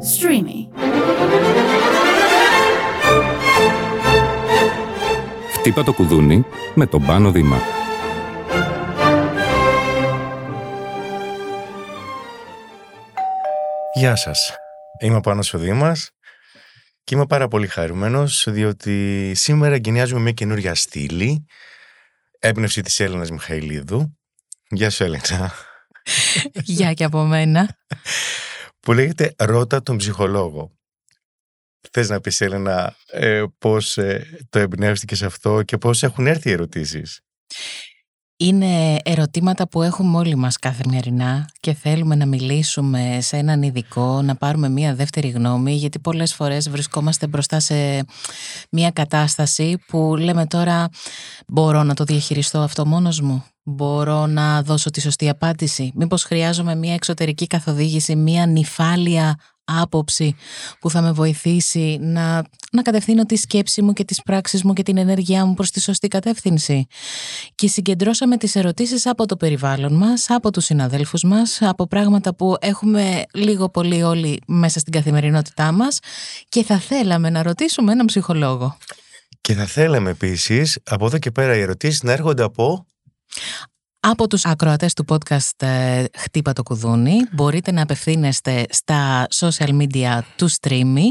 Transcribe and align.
Streamy. 0.00 0.68
Χτύπα 5.52 5.82
το 5.82 5.92
κουδούνι 5.92 6.44
με 6.74 6.86
τον 6.86 7.06
Πάνο 7.06 7.30
Δήμα. 7.30 7.60
Γεια 13.94 14.16
σας. 14.16 14.54
Είμαι 15.00 15.16
ο 15.16 15.20
Πάνος 15.20 15.54
ο 15.54 15.58
Δήμας 15.58 16.10
και 17.04 17.14
είμαι 17.14 17.26
πάρα 17.26 17.48
πολύ 17.48 17.66
χαρούμενος 17.66 18.46
διότι 18.50 19.32
σήμερα 19.34 19.74
εγκαινιάζουμε 19.74 20.20
μια 20.20 20.32
καινούρια 20.32 20.74
στήλη 20.74 21.46
έμπνευση 22.38 22.82
της 22.82 23.00
Έλληνας 23.00 23.30
Μιχαηλίδου. 23.30 24.18
Γεια 24.68 24.90
σου 24.90 25.04
Έλενα. 25.04 25.52
Γεια 26.52 26.92
και 26.92 27.04
από 27.04 27.24
μένα. 27.24 27.68
Που 28.86 28.92
λέγεται 28.92 29.34
«Ρώτα 29.38 29.82
τον 29.82 29.96
ψυχολόγο». 29.96 30.78
Θες 31.90 32.08
να 32.08 32.20
πεις 32.20 32.40
Έλενα 32.40 32.96
ε, 33.06 33.44
πώς 33.58 33.98
ε, 33.98 34.38
το 34.48 34.58
εμπνεύστηκες 34.58 35.22
αυτό 35.22 35.62
και 35.62 35.78
πώς 35.78 36.02
έχουν 36.02 36.26
έρθει 36.26 36.48
οι 36.48 36.52
ερωτήσεις; 36.52 37.20
Είναι 38.38 38.96
ερωτήματα 39.02 39.68
που 39.68 39.82
έχουμε 39.82 40.16
όλοι 40.18 40.36
μας 40.36 40.58
καθημερινά 40.58 41.48
και 41.60 41.72
θέλουμε 41.72 42.14
να 42.14 42.26
μιλήσουμε 42.26 43.18
σε 43.20 43.36
έναν 43.36 43.62
ειδικό, 43.62 44.22
να 44.22 44.34
πάρουμε 44.34 44.68
μία 44.68 44.94
δεύτερη 44.94 45.28
γνώμη 45.28 45.72
γιατί 45.72 45.98
πολλές 45.98 46.34
φορές 46.34 46.70
βρισκόμαστε 46.70 47.26
μπροστά 47.26 47.60
σε 47.60 48.04
μία 48.70 48.90
κατάσταση 48.90 49.78
που 49.86 50.16
λέμε 50.16 50.46
τώρα 50.46 50.88
μπορώ 51.46 51.82
να 51.82 51.94
το 51.94 52.04
διαχειριστώ 52.04 52.58
αυτό 52.58 52.86
μόνος 52.86 53.20
μου, 53.20 53.44
μπορώ 53.62 54.26
να 54.26 54.62
δώσω 54.62 54.90
τη 54.90 55.00
σωστή 55.00 55.28
απάντηση, 55.28 55.92
μήπως 55.94 56.24
χρειάζομαι 56.24 56.74
μία 56.74 56.94
εξωτερική 56.94 57.46
καθοδήγηση, 57.46 58.16
μία 58.16 58.46
νυφάλια 58.46 59.38
άποψη 59.66 60.34
που 60.80 60.90
θα 60.90 61.00
με 61.00 61.12
βοηθήσει 61.12 61.98
να, 62.00 62.44
να 62.72 62.82
κατευθύνω 62.82 63.26
τη 63.26 63.36
σκέψη 63.36 63.82
μου 63.82 63.92
και 63.92 64.04
τις 64.04 64.22
πράξεις 64.22 64.62
μου 64.62 64.72
και 64.72 64.82
την 64.82 64.96
ενέργειά 64.96 65.44
μου 65.44 65.54
προς 65.54 65.70
τη 65.70 65.80
σωστή 65.80 66.08
κατεύθυνση. 66.08 66.86
Και 67.54 67.68
συγκεντρώσαμε 67.68 68.36
τις 68.36 68.56
ερωτήσεις 68.56 69.06
από 69.06 69.26
το 69.26 69.36
περιβάλλον 69.36 69.94
μας, 69.96 70.30
από 70.30 70.50
τους 70.50 70.64
συναδέλφους 70.64 71.22
μας, 71.22 71.58
από 71.62 71.86
πράγματα 71.86 72.34
που 72.34 72.56
έχουμε 72.60 73.24
λίγο 73.34 73.68
πολύ 73.68 74.02
όλοι 74.02 74.40
μέσα 74.46 74.78
στην 74.78 74.92
καθημερινότητά 74.92 75.72
μας 75.72 75.98
και 76.48 76.64
θα 76.64 76.78
θέλαμε 76.78 77.30
να 77.30 77.42
ρωτήσουμε 77.42 77.92
έναν 77.92 78.06
ψυχολόγο. 78.06 78.76
Και 79.40 79.54
θα 79.54 79.66
θέλαμε 79.66 80.10
επίσης 80.10 80.78
από 80.84 81.06
εδώ 81.06 81.18
και 81.18 81.30
πέρα 81.30 81.56
οι 81.56 81.60
ερωτήσεις 81.60 82.02
να 82.02 82.12
έρχονται 82.12 82.42
από 82.42 82.86
από 84.10 84.26
τους 84.28 84.44
ακροατές 84.44 84.92
του 84.92 85.04
podcast 85.08 85.66
ε, 85.66 86.04
Χτύπα 86.16 86.52
το 86.52 86.62
κουδούνι 86.62 87.16
μπορείτε 87.32 87.72
να 87.72 87.82
απευθύνεστε 87.82 88.64
στα 88.70 89.26
social 89.34 89.68
media 89.68 90.18
του 90.36 90.50
Streamy. 90.50 91.04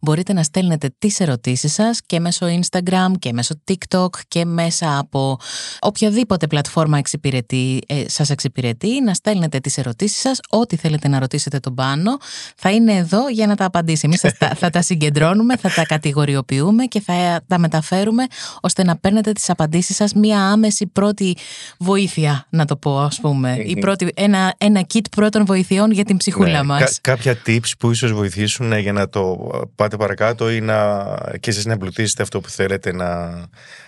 Μπορείτε 0.00 0.32
να 0.32 0.42
στέλνετε 0.42 0.94
τις 0.98 1.20
ερωτήσεις 1.20 1.72
σας 1.72 2.00
και 2.06 2.20
μέσω 2.20 2.46
Instagram 2.46 3.12
και 3.18 3.32
μέσω 3.32 3.54
TikTok 3.70 4.08
και 4.28 4.44
μέσα 4.44 4.98
από 4.98 5.38
οποιαδήποτε 5.80 6.46
πλατφόρμα 6.46 6.98
εξυπηρετεί, 6.98 7.80
ε, 7.86 8.08
σας 8.08 8.30
εξυπηρετεί 8.30 9.02
να 9.02 9.14
στέλνετε 9.14 9.58
τις 9.58 9.78
ερωτήσεις 9.78 10.20
σας. 10.20 10.40
Ό,τι 10.48 10.76
θέλετε 10.76 11.08
να 11.08 11.18
ρωτήσετε 11.18 11.58
τον 11.58 11.74
πάνω 11.74 12.16
θα 12.56 12.70
είναι 12.70 12.92
εδώ 12.92 13.28
για 13.28 13.46
να 13.46 13.54
τα 13.54 13.64
απαντήσει. 13.64 14.02
Εμείς 14.04 14.20
θα, 14.20 14.54
θα 14.54 14.70
τα 14.70 14.82
συγκεντρώνουμε, 14.82 15.56
θα 15.56 15.70
τα 15.74 15.84
κατηγοριοποιούμε 15.86 16.84
και 16.84 17.00
θα 17.00 17.40
τα 17.46 17.58
μεταφέρουμε 17.58 18.24
ώστε 18.60 18.84
να 18.84 18.96
παίρνετε 18.96 19.32
τις 19.32 19.50
απαντήσεις 19.50 19.96
σας. 19.96 20.12
Μία 20.12 20.40
άμεση 20.40 20.86
πρώτη 20.86 21.36
βοήθεια 21.78 22.37
να 22.48 22.64
το 22.64 22.76
πω, 22.76 23.00
ας 23.00 23.20
πούμε. 23.20 23.56
Η 23.66 23.78
πρώτη, 23.78 24.08
ένα, 24.14 24.54
ένα 24.58 24.86
kit 24.94 25.04
πρώτων 25.10 25.44
βοηθειών 25.44 25.90
για 25.90 26.04
την 26.04 26.16
ψυχούλα 26.16 26.58
ναι, 26.58 26.62
μας. 26.62 27.00
κάποια 27.00 27.38
tips 27.46 27.70
που 27.78 27.90
ίσως 27.90 28.12
βοηθήσουν 28.12 28.78
για 28.78 28.92
να 28.92 29.08
το 29.08 29.50
πάτε 29.74 29.96
παρακάτω 29.96 30.50
ή 30.50 30.60
να, 30.60 31.04
και 31.40 31.50
εσείς 31.50 31.64
να 31.66 31.72
εμπλουτίσετε 31.72 32.22
αυτό 32.22 32.40
που 32.40 32.48
θέλετε 32.48 32.92
να 32.92 33.30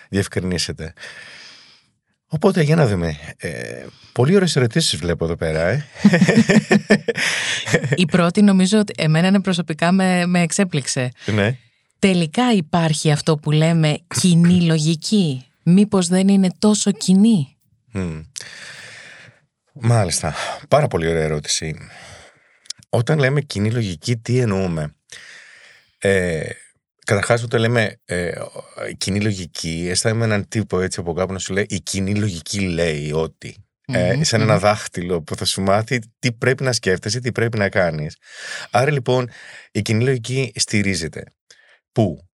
διευκρινίσετε. 0.08 0.92
Οπότε 2.32 2.62
για 2.62 2.76
να 2.76 2.86
δούμε. 2.86 3.16
Ε, 3.36 3.50
πολύ 4.12 4.36
ωραίες 4.36 4.56
ερωτήσεις 4.56 4.98
βλέπω 4.98 5.25
εδώ 5.25 5.36
πέρα. 5.36 5.60
Ε. 5.60 5.86
Η 7.94 8.06
πρώτη 8.06 8.42
νομίζω 8.42 8.78
ότι 8.78 8.92
εμένα 8.96 9.41
προσωπικά 9.41 9.92
με, 9.92 10.26
με 10.26 10.41
εξέπληξε. 10.41 11.10
Ναι. 11.26 11.56
Τελικά 11.98 12.52
υπάρχει 12.52 13.10
αυτό 13.10 13.36
που 13.36 13.50
λέμε 13.50 13.98
κοινή 14.20 14.62
λογική; 14.62 15.44
Μήπως 15.62 16.08
δεν 16.08 16.28
είναι 16.28 16.48
τόσο 16.58 16.91
κοινή; 16.91 17.56
Μάλιστα. 19.72 20.34
Πάρα 20.68 20.86
πολύ 20.86 21.08
ωραία 21.08 21.22
ερώτηση. 21.22 21.76
Όταν 22.88 23.18
λέμε 23.18 23.40
κοινή 23.40 23.70
λογική, 23.70 24.16
τι 24.16 24.38
εννοούμε; 24.38 24.94
Ε, 25.98 26.50
Καταρχάς, 27.10 27.42
όταν 27.42 27.60
λέμε 27.60 28.00
ε, 28.04 28.32
κοινή 28.96 29.20
λογική, 29.20 29.86
αισθάνομαι 29.90 30.24
έναν 30.24 30.48
τύπο 30.48 30.80
έτσι 30.80 31.00
από 31.00 31.12
κάπου 31.12 31.32
να 31.32 31.38
σου 31.38 31.52
λέει 31.52 31.66
η 31.68 31.80
κοινή 31.80 32.14
λογική 32.14 32.60
λέει 32.60 33.12
ότι. 33.12 33.64
Ε, 33.92 34.24
σαν 34.24 34.40
ένα 34.40 34.58
δάχτυλο 34.58 35.22
που 35.22 35.36
θα 35.36 35.44
σου 35.44 35.62
μάθει 35.62 35.98
τι 36.18 36.32
πρέπει 36.32 36.62
να 36.62 36.72
σκέφτεσαι, 36.72 37.20
τι 37.20 37.32
πρέπει 37.32 37.58
να 37.58 37.68
κάνεις. 37.68 38.16
Άρα 38.70 38.90
λοιπόν 38.90 39.30
η 39.72 39.82
κοινή 39.82 40.04
λογική 40.04 40.52
στηρίζεται. 40.54 41.24
Πού; 41.92 42.28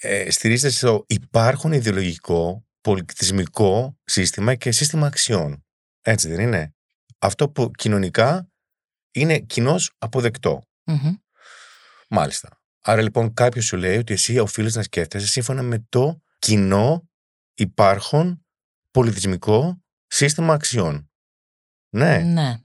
Ε, 0.00 0.30
στηρίζεται 0.30 0.72
στο 0.72 1.04
υπάρχον 1.06 1.72
ιδεολογικό 1.72 2.65
πολιτισμικό 2.86 3.98
σύστημα 4.04 4.54
και 4.54 4.70
σύστημα 4.70 5.06
αξιών. 5.06 5.64
Έτσι 6.02 6.28
δεν 6.28 6.40
είναι; 6.40 6.74
Αυτό 7.18 7.48
που 7.48 7.70
κοινωνικά 7.70 8.48
είναι 9.10 9.38
κοινώς 9.38 9.92
Μάλιστα. 12.08 12.60
Άρα 12.80 13.02
λοιπόν 13.02 13.34
κάποιος 13.34 13.64
σου 13.64 13.76
λέει 13.76 13.96
ότι 13.96 14.12
εσύ 14.12 14.38
οφείλεις 14.38 14.74
να 14.74 14.82
σκέφτεσαι 14.82 15.26
σύμφωνα 15.26 15.62
με 15.62 15.86
το 15.88 16.20
κοινό 16.38 17.08
υπάρχον 17.54 18.46
πολιτισμικό 18.90 19.82
σύστημα 20.06 20.54
αξιών. 20.54 21.10
Ναι. 21.88 22.18
ναι. 22.18 22.56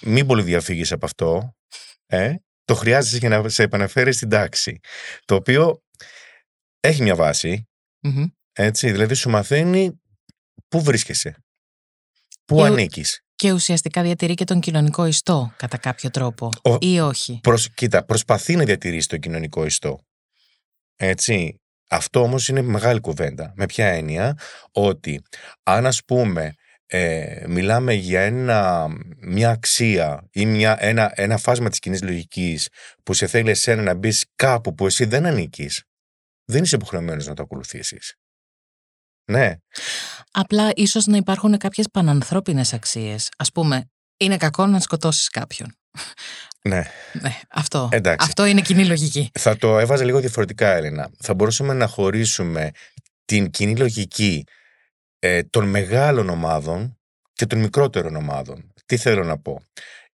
Μην 0.00 0.26
πολύ 0.26 0.42
διαφύγεις 0.42 0.92
από 0.92 1.06
αυτό. 1.06 1.56
Ε; 2.06 2.34
Το 2.64 2.74
χρειάζεσαι 2.74 3.18
για 3.18 3.28
να 3.28 3.48
σε 3.48 3.62
επαναφέρεις 3.62 4.16
στην 4.16 4.28
τάξη. 4.28 4.80
Το 5.24 5.34
οποίο 5.34 5.82
έχει 6.80 7.02
μια 7.02 7.14
βαση 7.14 7.68
έτσι, 8.58 8.90
δηλαδή 8.90 9.14
σου 9.14 9.30
μαθαίνει 9.30 10.00
πού 10.68 10.82
βρίσκεσαι, 10.82 11.36
πού 12.44 12.56
και, 12.56 12.62
ανήκεις. 12.62 13.20
Και 13.34 13.52
ουσιαστικά 13.52 14.02
διατηρεί 14.02 14.34
και 14.34 14.44
τον 14.44 14.60
κοινωνικό 14.60 15.06
ιστό 15.06 15.54
κατά 15.56 15.76
κάποιο 15.76 16.10
τρόπο 16.10 16.50
ή 16.78 17.00
όχι; 17.00 17.38
Προς, 17.42 17.74
κοίτα, 17.74 18.04
προσπαθεί 18.04 18.56
να 18.56 18.64
διατηρήσει 18.64 19.08
τον 19.08 19.18
κοινωνικό 19.18 19.64
ιστό. 19.64 19.98
Έτσι. 20.96 21.60
Αυτό 21.88 22.20
όμως 22.20 22.48
είναι 22.48 22.62
μεγάλη 22.62 23.00
κουβέντα. 23.00 23.52
Με 23.56 23.66
ποια 23.66 23.86
έννοια; 23.86 24.38
Ότι 24.72 25.22
αν 25.62 25.86
ας 25.86 26.04
πούμε 26.04 26.54
ε, 26.86 27.44
μιλάμε 27.48 27.92
για 27.92 28.20
ένα, 28.20 28.86
μια 29.18 29.50
αξία 29.50 30.28
ή 30.32 30.46
μια, 30.46 30.76
ένα, 30.80 31.12
ένα 31.14 31.36
φάσμα 31.36 31.68
της 31.68 31.78
κοινής 31.78 32.02
λογικής 32.02 32.68
που 33.02 33.14
σε 33.14 33.26
θέλει 33.26 33.50
εσένα 33.50 33.82
να 33.82 33.94
μπεις 33.94 34.26
κάπου 34.34 34.74
που 34.74 34.86
εσύ 34.86 35.04
δεν 35.04 35.26
ανήκεις, 35.26 35.84
δεν 36.44 36.62
είσαι 36.62 36.76
υποχρεωμένος 36.76 37.26
να 37.26 37.34
το 37.34 37.42
ακολουθήσεις. 37.42 38.14
Ναι. 39.26 39.56
Απλά 40.30 40.70
ίσως 40.74 41.06
να 41.06 41.16
υπάρχουν 41.16 41.56
κάποιες 41.58 41.86
πανανθρώπινες 41.90 42.72
αξίες. 42.72 43.30
Α 43.36 43.44
πούμε, 43.44 43.90
είναι 44.16 44.36
κακό 44.36 44.66
να 44.66 44.80
σκοτώσεις 44.80 45.28
κάποιον. 45.28 45.76
Ναι. 46.62 46.82
ναι 47.12 47.40
αυτό, 47.50 47.88
αυτό 48.18 48.44
είναι 48.44 48.60
κοινή 48.60 48.86
λογική. 48.86 49.30
Θα 49.38 49.56
το 49.56 49.78
έβαζα 49.78 50.04
λίγο 50.04 50.20
διαφορετικά, 50.20 50.72
Έλληνα. 50.72 51.10
Θα 51.18 51.34
μπορούσαμε 51.34 51.72
να 51.72 51.86
χωρίσουμε 51.86 52.70
την 53.24 53.50
κοινή 53.50 53.76
λογική 53.76 54.44
ε, 55.18 55.42
των 55.42 55.68
μεγάλων 55.68 56.28
ομάδων 56.28 56.98
και 57.32 57.46
των 57.46 57.58
μικρότερων 57.58 58.16
ομάδων. 58.16 58.72
Τι 58.86 58.96
θέλω 58.96 59.24
να 59.24 59.38
πω; 59.38 59.62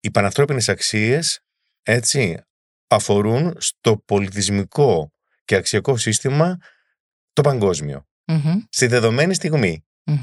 Οι 0.01 0.11
πανανθρώπινες 0.11 0.69
αξίες, 0.69 1.41
έτσι, 1.83 2.43
αφορούν 2.87 3.55
στο 3.59 3.97
πολιτισμικό 3.97 5.13
και 5.45 5.55
αξιακό 5.55 5.97
σύστημα 5.97 6.57
το 7.33 7.43
παγκόσμιο 7.43 8.10
mm-hmm. 8.31 8.57
στη 8.71 8.87
δεδομένη 8.87 9.35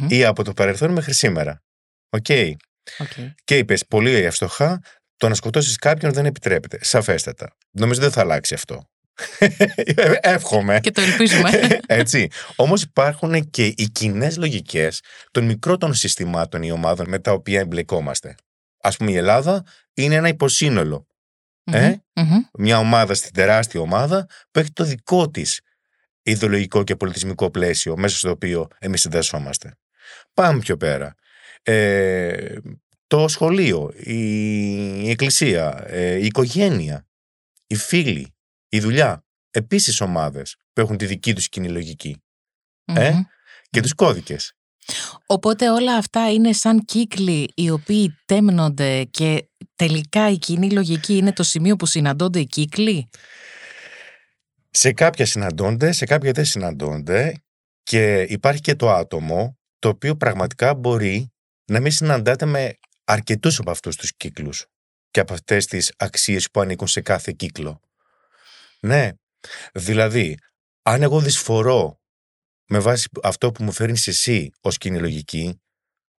ή 0.08 0.26
από 0.26 0.44
το 0.44 0.54
παρελθόν 0.54 0.92
μέχρι 0.92 1.14
σήμερα. 1.14 1.64
Ok. 2.10 2.26
Okay. 2.28 2.54
Και 3.44 3.58
είπες 3.58 3.86
πολύ 3.86 4.12
εύστοχα, 4.12 4.82
το 5.18 5.30
να 5.30 5.36
σκοτώσεις 5.36 5.76
κάποιον 5.76 6.14
δεν 6.14 6.26
επιτρέπεται. 6.26 6.78
Σαφέστατα. 6.82 7.56
Νομίζω 7.72 8.02
δεν 8.02 8.12
θα 8.12 8.22
αλλάξει 8.22 8.54
αυτό. 8.54 8.90
Εύχομαι. 10.22 10.80
Και 10.80 10.92
το 10.92 11.02
ελπίζουμε. 11.02 11.50
Έτσι. 11.88 12.28
Όμως 12.56 12.82
υπάρχουν 12.82 13.50
και 13.50 13.66
οι 13.66 13.90
κοινές 13.92 14.38
λογικές 14.38 15.02
των 15.32 15.46
μικρότερων 15.46 15.96
συστημάτων 15.96 16.64
ή 16.64 16.72
ομάδων 16.72 17.10
με 17.10 17.20
τα 17.20 17.32
οποία 17.32 17.60
εμπλεκόμαστε. 17.60 18.36
Α 18.82 18.90
πούμε, 18.90 19.12
η 19.12 19.16
Ελλάδα 19.16 19.66
είναι 19.94 20.16
ένα 20.16 20.28
υποσύνολο. 20.28 21.08
Ε; 21.72 21.96
Μια 22.58 22.78
ομάδα 22.78 23.14
στην 23.14 23.34
τεράστια 23.34 23.80
ομάδα 23.80 24.26
που 24.52 24.60
έχει 24.60 24.72
το 24.72 24.84
δικό 24.84 25.30
της 25.30 25.62
ιδεολογικό 26.32 26.84
και 26.84 26.96
πολιτισμικό 26.96 27.52
πλαίσιο 27.52 27.98
μέσα 27.98 28.18
στο 28.18 28.30
οποίο 28.30 28.68
εμείς 28.80 29.02
συνδεσόμαστε. 29.02 29.78
Πάμε 30.34 30.60
πιο 30.60 30.78
πέρα. 30.78 31.16
Ε, 31.64 32.56
το 33.08 33.28
σχολείο, 33.28 33.92
η 33.96 35.10
εκκλησία, 35.10 35.84
ε, 35.88 36.16
η 36.16 36.26
οικογένεια. 36.26 37.06
οι 37.70 37.76
φίλοι, 37.76 38.36
η 38.70 38.80
δουλειά. 38.80 39.26
Επίσης 39.52 40.02
ομάδες 40.02 40.56
που 40.74 40.82
έχουν 40.82 40.98
τη 40.98 41.06
δική 41.06 41.34
τους 41.36 41.50
κοινή 41.50 41.70
λογική. 41.70 42.22
Ε; 42.86 43.10
Μμμ. 43.10 43.22
Και 43.70 43.82
τους 43.82 43.94
κώδικες. 43.94 44.54
Οπότε 45.26 45.70
όλα 45.70 45.96
αυτά 45.96 46.32
είναι 46.32 46.54
σαν 46.54 46.86
κύκλοι 46.86 47.52
οι 47.56 47.70
οποίοι 47.70 48.18
τέμνονται 48.26 49.04
και 49.04 49.50
τελικά 49.76 50.30
η 50.30 50.38
κοινή 50.38 50.72
λογική 50.72 51.18
είναι 51.18 51.34
το 51.34 51.44
σημείο 51.44 51.76
που 51.76 51.86
συναντώνται 51.86 52.40
οι 52.40 52.46
κύκλοι; 52.46 53.10
Σε 54.70 54.94
κάποια 54.94 55.26
συναντώνται, 55.26 55.92
σε 55.92 56.06
κάποια 56.06 56.32
δεν 56.32 56.46
συναντώνται 56.46 57.34
και 57.84 58.22
υπάρχει 58.22 58.62
και 58.62 58.76
το 58.76 58.92
άτομο 58.92 59.58
το 59.80 59.90
οποίο 59.90 60.16
πραγματικά 60.16 60.74
μπορεί 60.74 61.32
να 61.66 61.80
μην 61.80 61.92
συναντάται 61.92 62.46
με 62.46 62.78
αρκετούς 63.04 63.60
από 63.60 63.72
αυτούς 63.72 63.96
τους 63.96 64.16
κύκλους 64.16 64.66
και 65.12 65.20
από 65.20 65.34
αυτές 65.34 65.66
τις 65.66 65.94
αξίες 65.98 66.52
που 66.52 66.60
ανήκουν 66.62 66.88
σε 66.88 67.02
κάθε 67.02 67.32
κύκλο. 67.32 67.82
Ναι, 68.80 69.12
δηλαδή, 69.74 70.38
αν 70.82 71.02
εγώ 71.02 71.20
δυσφορώ 71.22 72.00
με 72.66 72.80
βάση 72.80 73.08
αυτό 73.24 73.52
που 73.52 73.64
μου 73.64 73.72
φέρνεις 73.72 74.08
εσύ 74.08 74.50
ως 74.62 74.78
κοινή 74.78 75.00
λογική, 75.00 75.62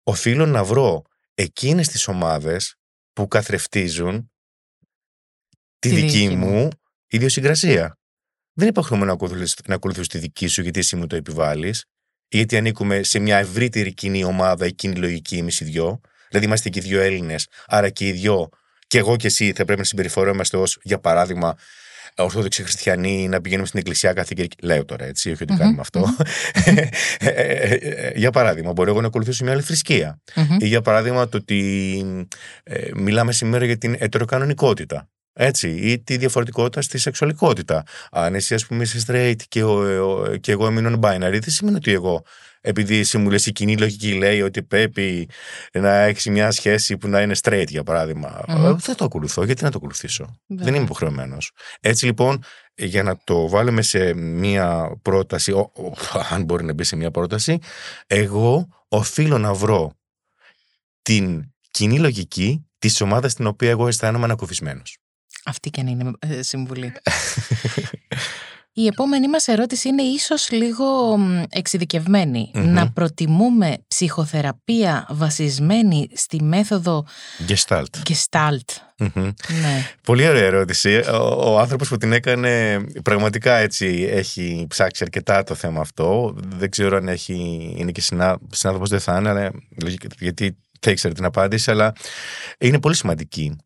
οφείλω 0.02 0.46
να 0.46 0.64
βρω 0.64 1.02
εκείνες 1.34 1.88
τις 1.88 2.08
ομάδες 2.08 2.74
που 3.12 3.28
καθρεφτίζουν 3.28 4.32
τη, 5.78 5.88
Τη 5.88 5.94
δική, 5.94 6.06
δική 6.06 6.36
μου. 6.36 6.46
μου 6.48 6.68
ιδιοσυγκρασία. 7.06 7.97
Δεν 8.58 8.68
υποχρεωμένο 8.68 9.10
να 9.10 9.16
ακολουθήσω, 9.16 9.54
να 9.66 9.74
ακολουθήσω 9.74 10.06
τη 10.06 10.18
δική 10.18 10.46
σου 10.46 10.62
γιατί 10.62 10.78
εσύ 10.78 10.96
μου 10.96 11.06
το 11.06 11.16
επιβάλλεις, 11.16 11.84
γιατί 12.28 12.56
ανήκουμε 12.56 13.02
σε 13.02 13.18
μια 13.18 13.36
ευρύτερη 13.38 13.94
κοινή 13.94 14.24
ομάδα 14.24 14.66
ή 14.66 14.72
κοινή 14.72 14.94
λογική 14.94 15.36
εμείς 15.36 15.60
οι 15.60 15.64
δυο. 15.64 16.00
Δηλαδή 16.28 16.46
είμαστε 16.46 16.68
και 16.68 16.78
οι 16.78 16.82
δυο 16.82 17.00
Έλληνες, 17.00 17.48
άρα 17.66 17.90
και 17.90 18.06
οι 18.06 18.12
δυο, 18.12 18.48
και 18.86 18.98
εγώ 18.98 19.16
και 19.16 19.26
εσύ 19.26 19.52
θα 19.52 19.64
πρέπει 19.64 19.78
να 19.78 19.84
συμπεριφορόμαστε 19.84 20.56
ως, 20.56 20.78
για 20.82 20.98
παράδειγμα, 20.98 21.56
Ορθόδοξοι 22.16 22.62
χριστιανοί 22.62 23.28
να 23.28 23.40
πηγαίνουμε 23.40 23.66
στην 23.66 23.78
εκκλησιά 23.78 24.12
κάθε 24.12 24.32
Κυριακή. 24.34 24.56
Λέω 24.62 24.84
τώρα 24.84 25.04
έτσι, 25.04 25.30
όχι 25.30 25.42
ότι 25.42 25.52
Μμμ, 25.52 25.58
κάνουμε 25.58 25.80
αυτό. 25.80 26.04
Ε, 27.20 27.30
ε, 27.30 27.74
ε, 27.74 28.12
για 28.14 28.30
παράδειγμα, 28.30 28.72
μπορεί 28.72 28.90
εγώ 28.90 29.00
να 29.00 29.06
ακολουθήσω 29.06 29.44
μια 29.44 29.52
άλλη 29.52 29.62
θρησκεία. 29.62 30.20
Μμμ. 30.34 30.56
Ή 30.60 30.66
για 30.66 30.80
παράδειγμα 30.80 31.28
το 31.28 31.36
ότι 31.36 32.30
ε, 32.62 32.88
μιλάμε 32.94 33.32
σήμερα 33.32 33.64
για 33.64 33.78
την 33.78 33.96
ετεροκανονικότητα. 33.98 35.08
Έτσι, 35.40 35.68
ή 35.70 35.98
τη 36.02 36.16
διαφορετικότητα 36.16 36.82
στη 36.82 36.98
σεξουαλικότητα. 36.98 37.82
Αν 38.10 38.34
εσύ, 38.34 38.54
ας 38.54 38.66
πούμε, 38.66 38.82
είσαι 38.82 39.02
straight 39.06 39.42
και, 39.48 39.62
ο, 39.62 40.10
ο- 40.10 40.36
και 40.36 40.52
εγώ 40.52 40.66
είμαι 40.68 40.90
non-binary, 40.94 41.18
δεν 41.40 41.42
σημαίνει 41.50 41.76
ότι 41.76 41.92
εγώ, 41.92 42.22
επειδή 42.60 42.98
εσύ 42.98 43.18
μου 43.18 43.30
λες 43.30 43.46
η 43.46 43.52
κοινή 43.52 43.76
λογική 43.76 44.12
λέει 44.14 44.42
ότι 44.42 44.62
πρέπει 44.62 45.28
να 45.72 45.94
έχεις 45.98 46.26
μια 46.26 46.50
σχέση 46.50 46.96
που 46.96 47.08
να 47.08 47.20
είναι 47.20 47.34
straight, 47.42 47.66
για 47.68 47.82
παράδειγμα. 47.82 48.40
Μμμ. 48.48 48.66
Ε, 48.66 48.72
Δεν 48.74 48.96
το 48.96 49.04
ακολουθώ. 49.04 49.44
Γιατί 49.44 49.62
να 49.64 49.70
το 49.70 49.76
ακολουθήσω; 49.76 50.36
Βέβαια. 50.46 50.64
Δεν 50.64 50.74
είμαι 50.74 50.84
υποχρεωμένος. 50.84 51.50
Έτσι 51.80 52.04
λοιπόν, 52.04 52.42
για 52.74 53.02
να 53.02 53.16
το 53.24 53.48
βάλουμε 53.48 53.82
σε 53.82 54.14
μία 54.14 54.96
πρόταση, 55.02 55.52
ο- 55.52 55.70
ο- 55.74 55.92
αν 56.30 56.44
μπορεί 56.44 56.64
να 56.64 56.72
μπει 56.72 56.84
σε 56.84 56.96
μία 56.96 57.10
πρόταση, 57.10 57.58
εγώ 58.06 58.68
οφείλω 58.88 59.38
να 59.38 59.54
βρω 59.54 59.92
την 61.02 61.42
κοινή 61.70 61.98
λογική 61.98 62.66
της 62.78 63.00
ομάδας 63.00 63.32
στην 63.32 63.46
οποία 63.46 63.70
εγώ 63.70 63.88
αισθάνομαι 63.88 64.24
ανακουφισμένος. 64.24 64.98
Αυτή 65.48 65.70
και 65.70 65.80
αν 65.80 65.86
είναι 65.86 66.10
ε, 66.18 66.42
συμβουλή. 66.42 66.92
Η 68.72 68.86
επόμενη 68.86 69.28
μας 69.28 69.48
ερώτηση 69.48 69.88
είναι 69.88 70.02
ίσως 70.02 70.50
λίγο 70.50 71.16
μ, 71.16 71.42
εξειδικευμένη. 71.48 72.50
Μμμ. 72.54 72.72
Να 72.72 72.90
προτιμούμε 72.90 73.76
ψυχοθεραπεία 73.88 75.06
βασισμένη 75.10 76.08
στη 76.14 76.42
μέθοδο 76.42 77.06
Gestalt. 77.48 77.82
Gestalt. 78.08 78.76
Μμμ. 78.98 79.22
Ναι. 79.62 79.86
Πολύ 80.02 80.28
ωραία 80.28 80.44
ερώτηση. 80.44 80.94
Ο, 80.96 81.52
ο 81.52 81.58
άνθρωπος 81.58 81.88
που 81.88 81.96
την 81.96 82.12
έκανε 82.12 82.80
πραγματικά 83.02 83.56
έτσι 83.56 84.08
έχει 84.10 84.66
ψάξει 84.68 85.02
αρκετά 85.02 85.42
το 85.42 85.54
θέμα 85.54 85.80
αυτό. 85.80 86.34
Δεν 86.56 86.70
ξέρω 86.70 86.96
αν 86.96 87.08
έχει, 87.08 87.34
είναι 87.76 87.90
και 87.90 88.00
συνά, 88.00 88.38
συνάδελφο, 88.50 88.86
δεν 88.86 89.00
θα 89.00 89.16
είναι, 89.18 89.28
αλλά, 89.28 89.50
λογικά, 89.82 90.06
γιατί 90.18 90.56
θα 90.80 90.90
ήξερε 90.90 91.14
την 91.14 91.24
απάντηση, 91.24 91.70
αλλά 91.70 91.92
είναι 92.58 92.80
πολύ 92.80 92.94
σημαντική. 92.94 93.56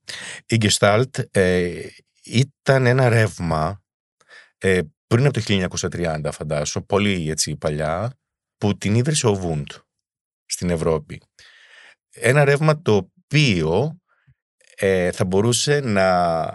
Η 0.47 0.57
Gestalt 0.61 1.19
ε, 1.31 1.87
ήταν 2.25 2.87
ένα 2.87 3.09
ρεύμα 3.09 3.83
ε, 4.59 4.81
πριν 5.07 5.27
από 5.27 5.41
το 5.41 5.69
1930, 5.91 6.29
φαντάσου, 6.33 6.85
πολύ 6.85 7.31
έτσι 7.31 7.57
παλιά, 7.57 8.19
που 8.57 8.79
την 8.79 8.95
ίδρυσε 8.95 9.27
ο 9.27 9.35
Βούντ 9.35 9.71
στην 10.45 10.71
Ευρώπη. 10.71 11.23
Ένα 12.11 12.45
ρεύμα 12.45 12.83
το 12.83 12.95
οποίο 12.95 14.01
ε, 14.75 15.13
θα 15.13 15.25
μπορούσε 15.25 15.81
να 15.81 16.09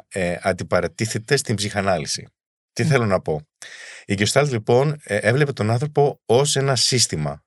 ε, 0.08 0.38
αντιπαρατίθεται 0.42 1.36
στην 1.36 1.56
ψυχανάλυση. 1.56 2.28
Τι 2.74 2.84
Μμ. 2.84 2.88
θέλω 2.88 3.06
να 3.06 3.22
πω. 3.22 3.48
Η 4.06 4.16
Gestalt 4.18 4.48
λοιπόν 4.50 5.00
ε, 5.04 5.16
έβλεπε 5.16 5.54
τον 5.54 5.72
άνθρωπο 5.72 6.22
ως 6.26 6.56
ένα 6.56 6.76
σύστημα. 6.76 7.44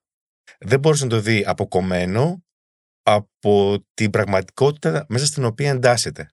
Δεν 0.59 0.79
μπορούσε 0.79 1.05
να 1.05 1.11
το 1.11 1.21
δει 1.21 1.45
αποκομμένο 1.47 2.45
από 3.03 3.85
την 3.95 4.11
πραγματικότητα 4.11 5.05
μέσα 5.09 5.27
στην 5.27 5.45
οποία 5.45 5.71
εντάσσεται. 5.71 6.31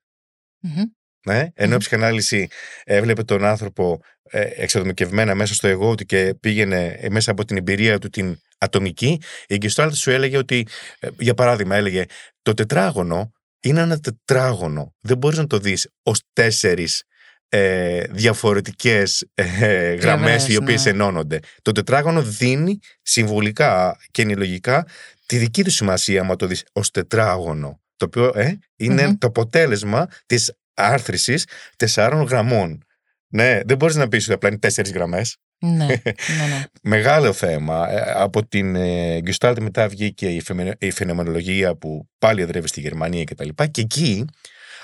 Μμμ. 0.60 0.84
Ναι; 1.26 1.48
Ενώ 1.54 1.70
η 1.70 1.74
Μμμ. 1.74 1.78
ψυχανάλυση 1.78 2.48
έβλεπε 2.84 3.24
τον 3.24 3.46
άνθρωπο 3.46 4.02
ε, 4.24 4.42
εξατομικευμένα 4.56 5.36
μέσα 5.36 5.54
στο 5.54 5.68
εγώ 5.68 5.96
του 5.96 6.06
και 6.06 6.36
πήγαινε 6.40 6.86
ε, 6.86 7.10
μέσα 7.10 7.32
από 7.32 7.46
την 7.46 7.58
εμπειρία 7.58 8.00
του 8.00 8.10
την 8.10 8.38
ατομική, 8.58 9.22
η 9.48 9.58
Gestalt 9.62 9.92
σου 9.94 10.12
έλεγε 10.12 10.38
ότι, 10.38 10.68
ε, 11.00 11.08
για 11.20 11.34
παράδειγμα, 11.34 11.76
έλεγε 11.76 12.06
το 12.42 12.54
τετράγωνο 12.54 13.32
είναι 13.62 13.82
ένα 13.82 14.00
τετράγωνο. 14.00 14.96
Δεν 15.00 15.18
μπορείς 15.18 15.38
να 15.38 15.48
το 15.48 15.60
δεις 15.60 15.90
ως 16.04 16.22
τέσσερις 16.34 17.04
ε, 17.50 18.04
διαφορετικές 18.10 19.28
ε, 19.34 19.94
γραμμές 19.94 20.48
οι 20.48 20.52
ναι. 20.52 20.58
οποίες 20.58 20.86
ενώνονται. 20.86 21.40
Το 21.62 21.72
τετράγωνο 21.72 22.22
δίνει 22.22 22.80
συμβολικά 23.02 23.98
και 24.12 24.22
ενηλογικά 24.22 24.88
τη 25.28 25.38
δική 25.38 25.64
του 25.64 25.72
σημασία 25.72 26.22
άμα 26.22 26.36
το 26.36 26.46
δεις 26.48 26.64
ως 26.74 26.92
τετράγωνο. 26.92 27.82
Το 27.96 28.06
οποίο 28.06 28.32
ε, 28.36 28.58
είναι 28.76 29.08
Μμμ. 29.08 29.18
το 29.18 29.28
αποτέλεσμα 29.28 30.08
της 30.26 30.54
άρθρησης 30.74 31.46
τεσσάρων 31.76 32.24
γραμμών. 32.24 32.82
Ναι, 33.28 33.62
δεν 33.66 33.78
μπορείς 33.78 33.96
να 33.96 34.08
πεις 34.08 34.24
ότι 34.24 34.34
απλά 34.34 34.50
είναι 34.50 34.58
τέσσερις 34.58 34.92
γραμμές. 34.92 35.38
Ναι, 35.60 35.86
ναι, 36.38 36.48
ναι. 36.50 36.64
Μεγάλο 36.84 37.34
θέμα. 37.34 37.90
Ε, 37.92 38.12
Από 38.16 38.48
την 38.48 38.76
ε, 38.76 39.20
Gestalt 39.26 39.56
μετά 39.62 39.88
βγήκε 39.88 40.30
η, 40.30 40.42
φαινε- 40.42 40.84
η 40.84 40.92
φαινομενολογία 40.92 41.76
που 41.76 42.10
πάλι 42.18 42.42
εδρεύει 42.42 42.68
στη 42.68 42.82
Γερμανία 42.82 43.24
κτλ. 43.24 43.50
Και, 43.56 43.66
και 43.68 43.82
εκεί 43.82 44.26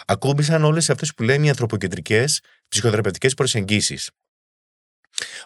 ακούμπησαν 0.05 0.63
όλες 0.63 0.89
αυτές 0.89 1.13
που 1.13 1.23
λέμε 1.23 1.45
οι 1.45 1.49
ανθρωποκεντρικές 1.49 2.41
ψυχοθεραπευτικές 2.67 3.33
προσεγγίσεις. 3.33 4.09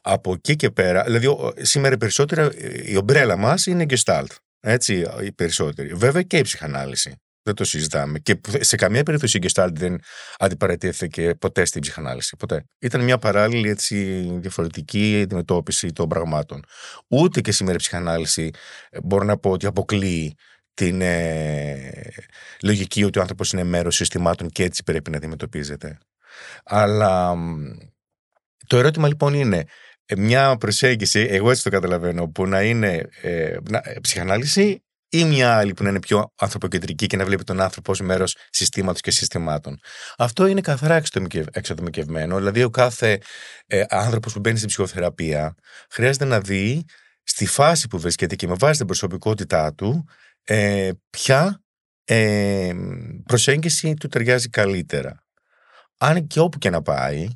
Από 0.01 0.34
εκεί 0.34 0.56
και 0.56 0.70
πέρα, 0.70 1.04
δηλαδή 1.04 1.25
ο- 1.27 1.54
σήμερα 1.62 1.94
οι 1.94 1.98
περισσότερα, 1.98 2.42
ε, 2.58 2.92
η 2.92 2.96
ομπρέλα 2.96 3.38
μας 3.38 3.66
είναι 3.66 3.86
Gestalt. 3.89 4.25
Έτσι, 4.70 5.06
οι 5.24 5.32
περισσότεροι. 5.32 5.94
Βέβαια 5.94 6.22
και 6.22 6.38
η 6.38 6.42
ψυχανάλυση. 6.42 7.16
Δεν 7.42 7.56
το 7.56 7.64
συζητάμε. 7.64 8.20
Και 8.20 8.36
που- 8.36 8.52
σε 8.60 8.76
καμία 8.76 9.04
περίπτωση 9.04 9.38
η 9.38 9.42
Gestalt 9.44 9.70
δεν 9.74 10.00
αντιπαρατέθηκε 10.38 11.36
ποτέ 11.36 11.66
στην 11.66 11.82
ψυχανάλυση. 11.82 12.36
Ποτέ. 12.36 12.64
Ήταν 12.80 13.04
μια 13.04 13.18
παράλληλη 13.18 13.70
έτσι, 13.70 13.96
διαφορετική 14.40 15.20
αντιμετώπιση 15.24 15.92
των 15.92 16.08
πραγμάτων. 16.08 16.64
Ούτε 17.08 17.42
και 17.42 17.52
σήμερα 17.52 17.76
η 17.76 17.78
ψυχανάλυση 17.80 18.52
ε, 18.90 18.98
μπορώ 19.04 19.24
να 19.24 19.38
πω 19.38 19.50
ότι 19.52 19.66
αποκλείει 19.66 20.36
την 20.74 21.02
ε, 21.02 21.92
λογική 22.62 23.04
ότι 23.04 23.18
ο 23.18 23.22
άνθρωπος 23.22 23.52
είναι 23.52 23.64
μέρος 23.64 23.96
συστημάτων 23.96 24.50
και 24.50 24.64
έτσι 24.64 24.84
πρέπει 24.84 25.10
να 25.10 25.18
αντιμετωπίζεται. 25.18 25.98
Αλλά 26.64 27.36
μ, 27.36 27.56
το 28.68 28.78
ερώτημα 28.78 29.08
λοιπόν 29.08 29.34
είναι 29.34 29.58
ε, 29.58 29.64
μια 30.18 30.58
προσέγγιση, 30.58 31.20
εγώ 31.30 31.52
έτσι 31.52 31.64
το 31.64 31.70
καταλαβαίνω, 31.70 32.28
που 32.28 32.48
να 32.48 32.62
είναι 32.62 33.08
ε, 33.22 33.58
να- 33.70 33.82
ε, 33.84 34.00
ψυχανάλυση 34.02 34.82
ή 35.10 35.24
μια 35.26 35.58
άλλη 35.58 35.74
που 35.74 35.84
να 35.84 35.90
είναι 35.90 36.00
πιο 36.00 36.34
ανθρωποκεντρική 36.36 37.08
και 37.08 37.18
να 37.18 37.26
βλέπει 37.26 37.44
τον 37.44 37.62
άνθρωπο 37.62 37.92
ως 37.92 38.00
μέρος 38.02 38.38
συστήματος 38.50 39.02
και 39.02 39.12
συστημάτων. 39.12 39.80
Αυτό 40.18 40.46
είναι 40.46 40.62
καθαρά 40.62 40.96
εξατομικευ- 40.96 41.58
εξατομικευμένο. 41.58 42.38
Δηλαδή 42.38 42.64
ο 42.64 42.70
κάθε 42.70 43.22
ε, 43.66 43.84
άνθρωπος 43.90 44.34
που 44.34 44.40
μπαίνει 44.40 44.58
στην 44.58 44.68
ψυχοθεραπεία 44.70 45.56
χρειάζεται 45.90 46.26
να 46.26 46.40
δει 46.40 46.86
στη 47.24 47.46
φάση 47.46 47.88
που 47.88 48.00
βρίσκεται 48.00 48.36
και 48.36 48.48
με 48.48 48.56
βάση 48.60 48.78
την 48.78 48.86
προσωπικότητά 48.88 49.74
του 49.74 50.08
ε, 50.44 50.90
ποια 51.10 51.62
ε, 52.04 52.72
προσέγγιση 53.26 53.94
του 53.94 54.08
ταιριάζει 54.08 54.50
καλύτερα. 54.50 55.24
Αν 55.98 56.28
και 56.28 56.40
όπου 56.40 56.58
και 56.58 56.70
να 56.70 56.82
πάει, 56.82 57.28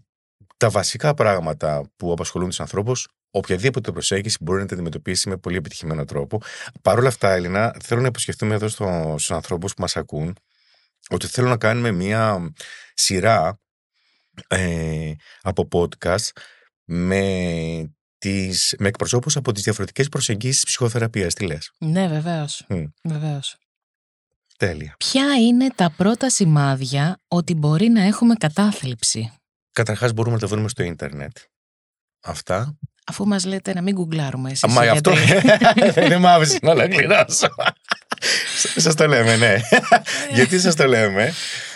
τα 0.62 0.70
βασικά 0.70 1.14
πράγματα 1.14 1.92
που 1.96 2.12
απασχολούν 2.12 2.48
τους 2.50 2.60
ανθρώπους, 2.60 3.08
οποιαδήποτε 3.32 3.92
προσέγγιση 3.92 4.38
μπορεί 4.42 4.62
να 4.62 4.66
τα 4.66 4.74
αντιμετωπίσει 4.74 5.30
με 5.30 5.38
πολύ 5.38 5.58
επιτυχημένο 5.58 6.06
τρόπο. 6.06 6.42
Παρ' 6.82 6.98
όλα 6.98 7.08
αυτά, 7.08 7.32
Έλληνα, 7.32 7.76
θέλω 7.84 8.02
να 8.02 8.08
υποσχεθούμε 8.08 8.56
εδώ 8.56 8.68
στο, 8.68 8.86
στους 9.18 9.32
ανθρώπους 9.32 9.74
που 9.74 9.82
μας 9.82 9.96
ακούν 9.96 10.36
ότι 11.10 11.28
θέλω 11.28 11.48
να 11.50 11.58
κάνουμε 11.58 11.92
μία 11.92 12.52
σειρά 12.94 13.60
ε, 14.48 15.12
από 15.42 15.68
podcast 15.72 16.30
με, 16.84 17.24
τις, 18.18 18.76
με 18.80 18.88
εκπροσώπους 18.88 19.36
από 19.36 19.52
τις 19.52 19.64
διαφορετικές 19.64 20.10
προσεγγίσεις 20.10 20.64
ψυχοθεραπείας. 20.64 21.34
Τι 21.34 21.46
λες; 21.46 21.72
Ναι, 21.78 22.08
βεβαίως. 22.08 22.66
Μμ. 22.70 22.84
Βεβαίως. 23.04 23.58
Τέλεια. 24.58 24.96
Ποια 24.98 25.36
είναι 25.36 25.70
τα 25.76 25.94
πρώτα 25.98 26.30
σημάδια 26.30 27.18
ότι 27.28 27.54
μπορεί 27.54 27.90
να 27.90 28.02
έχουμε 28.02 28.34
κατάθλιψη; 28.34 29.32
Καταρχάς, 29.72 30.14
μπορούμε 30.14 30.36
να 30.36 30.42
τα 30.42 30.48
βρούμε 30.48 30.70
στο 30.70 30.84
ίντερνετ. 30.84 31.38
Αυτά. 32.22 32.78
Αφού 33.06 33.28
μας 33.28 33.46
λέτε 33.46 33.74
να 33.74 33.82
μην 33.82 33.94
γκουγκλάρουμε 33.94 34.52
εσείς 34.52 34.74
Μα 34.74 34.84
οι 34.84 34.86
γι' 34.86 34.92
αυτό 34.92 35.12
γιατροί. 35.12 36.08
δεν 36.08 36.20
μ' 36.20 36.28
άφησε 36.28 36.60
να 36.62 36.72
ολοκληρώσω. 36.72 37.48
Σας 38.76 38.96
το 38.96 39.08
λέμε, 39.08 39.36
ναι. 39.36 39.56
Γιατί 40.34 40.60
σας 40.60 40.76
το 40.76 40.88
λέμε; 40.88 41.34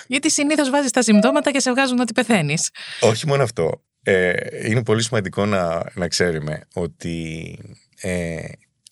Γιατί 0.07 0.31
συνήθως 0.31 0.69
βάζεις 0.69 0.91
τα 0.91 1.01
συμπτώματα 1.01 1.51
και 1.51 1.59
σε 1.59 1.71
βγάζουν 1.71 1.99
ότι 1.99 2.13
πεθαίνεις. 2.13 2.69
Όχι 2.99 3.27
μόνο 3.27 3.43
αυτό. 3.43 3.83
Ε, 4.03 4.33
είναι 4.69 4.83
πολύ 4.83 5.03
σημαντικό 5.03 5.45
να, 5.45 5.83
να 5.93 6.07
ξέρουμε 6.07 6.67
ότι 6.73 7.57
ε, 8.01 8.45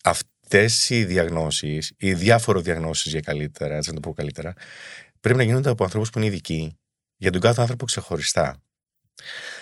αυτές 0.03 0.89
οι 0.89 1.03
διαγνώσεις, 1.05 1.93
οι 1.98 2.13
διάφορο 2.13 2.62
διαγνώσεις 2.62 3.12
για 3.12 3.22
καλύτερα, 3.22 3.75
έτσι 3.75 3.89
να 3.89 3.95
το 3.95 4.07
πω 4.10 4.13
καλύτερα, 4.13 4.53
πρέπει 5.19 5.38
να 5.38 5.43
γίνονται 5.43 5.69
από 5.69 5.83
ανθρώπους 5.83 6.10
που 6.10 6.17
είναι 6.17 6.27
ειδικοί 6.27 6.77
για 7.17 7.31
τον 7.31 7.41
κάθε 7.41 7.62
άνθρωπο 7.62 7.86
ξεχωριστά. 7.86 8.62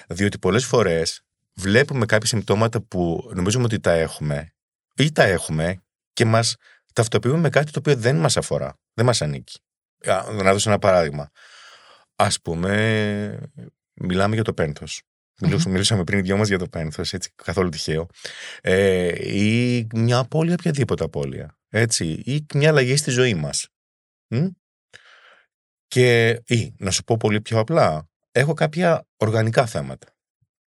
Διότι 0.08 0.39
πολλές 0.39 0.65
φορές 0.65 1.22
βλέπουμε 1.53 2.05
κάποια 2.05 2.27
συμπτώματα 2.27 2.81
που 2.81 3.31
νομίζουμε 3.34 3.63
ότι 3.63 3.79
τα 3.79 3.91
έχουμε 3.91 4.53
ή 4.96 5.12
τα 5.12 5.24
έχουμε 5.24 5.81
και 6.13 6.25
μας 6.25 6.55
ταυτοποιούμε 6.93 7.38
με 7.38 7.50
κάτι 7.50 7.72
το 7.72 7.79
οποίο 7.79 7.96
δεν 7.96 8.15
μας 8.15 8.38
αφορά, 8.38 8.79
δεν 8.93 9.05
μας 9.05 9.22
ανήκει. 9.22 9.60
Α, 10.05 10.31
Να 10.31 10.51
δώσω 10.51 10.70
ένα 10.70 10.79
παράδειγμα. 10.79 11.29
Ας 12.15 12.41
πούμε, 12.41 13.50
μιλάμε 13.93 14.36
για 14.36 14.43
το 14.43 14.53
πένθος. 14.53 15.01
Μιλούσαμε, 15.41 15.72
μιλούσαμε 15.72 16.03
πριν 16.03 16.20
οι 16.20 16.22
δυο 16.22 16.38
μας 16.38 16.48
για 16.48 16.58
το 16.58 16.67
πένθος, 16.67 17.13
έτσι, 17.13 17.31
καθόλου 17.36 17.70
τυχαίο. 17.70 18.08
Ε, 18.62 19.34
ή 19.34 19.88
μια 19.93 20.17
απώλεια, 20.17 20.53
οποιαδήποτε 20.53 21.03
απώλεια. 21.03 21.58
Έτσι, 21.70 22.05
ή 22.05 22.46
μια 22.53 22.70
αλλαγή 22.70 22.96
στη 22.96 23.12
ζωή 23.12 23.34
μας. 23.34 23.67
Μ; 24.27 24.48
Και, 25.88 26.41
ή, 26.46 26.75
να 26.77 26.91
σου 26.91 27.03
πω 27.03 27.17
πολύ 27.17 27.41
πιο 27.41 27.60
απλά, 27.60 28.10
έχω 28.31 28.53
κάποια 28.53 29.07
οργανικά 29.17 29.65
θέματα. 29.65 30.07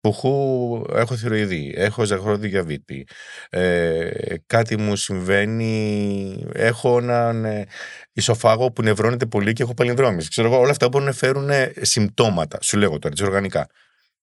Που 0.01 0.09
έχω, 0.09 0.87
έχω 0.93 1.17
θηροειδή, 1.17 1.73
έχω 1.77 2.05
ζαχαροδιαβήτη, 2.05 3.07
ε, 3.51 4.35
κάτι 4.47 4.77
μου 4.77 4.97
συμβαίνει, 4.97 6.47
έχω 6.53 6.99
έναν 6.99 7.45
ε, 7.45 7.67
ισοφάγο 8.13 8.73
που 8.73 8.83
νευρώνεται 8.83 9.27
πολύ 9.27 9.53
και 9.53 9.63
έχω 9.63 9.75
παλινδρόμηση. 9.75 10.29
Ξέρω 10.29 10.49
εγώ, 10.49 10.59
όλα 10.59 10.71
αυτά 10.71 10.89
μπορούν 10.89 11.07
να 11.07 11.13
φέρουν 11.13 11.51
ε, 11.51 11.73
συμπτώματα, 11.81 12.59
σου 12.63 12.77
λέγω 12.79 12.99
τώρα, 12.99 13.09
έτσι, 13.09 13.25
οργανικά. 13.25 13.67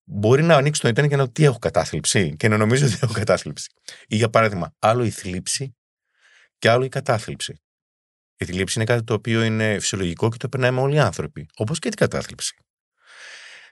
Μπορεί 0.04 0.44
να 0.44 0.56
ανοίξει 0.56 0.82
το 0.82 0.88
ίντερνετ 0.88 1.12
και 1.12 1.18
να 1.18 1.24
δω 1.24 1.32
τι 1.32 1.44
έχω 1.44 1.58
κατάθλιψη 1.60 2.36
και 2.36 2.48
να 2.48 2.58
νομίζω 2.58 2.86
ότι 2.86 2.98
έχω 3.02 3.14
κατάθλιψη. 3.14 3.70
Ή 4.08 4.16
για 4.16 4.30
παράδειγμα, 4.30 4.76
άλλο 4.80 5.04
η 5.04 5.10
θλίψη 5.10 5.76
και 6.58 6.70
άλλο 6.70 6.84
η 6.84 6.90
κατάθλιψη. 6.90 7.62
Η 8.38 8.46
θλίψη 8.46 8.74
είναι 8.80 8.86
κάτι 8.86 9.04
το 9.04 9.14
οποίο 9.14 9.44
είναι 9.44 9.80
φυσιολογικό 9.80 10.30
και 10.30 10.38
το 10.38 10.50
περνάμε 10.50 10.82
όλοι 10.82 10.96
οι 10.96 11.00
άνθρωποι, 11.00 11.46
όπως 11.56 11.80
και 11.80 11.90
την 11.90 11.98
κατάθλιψη. 11.98 12.56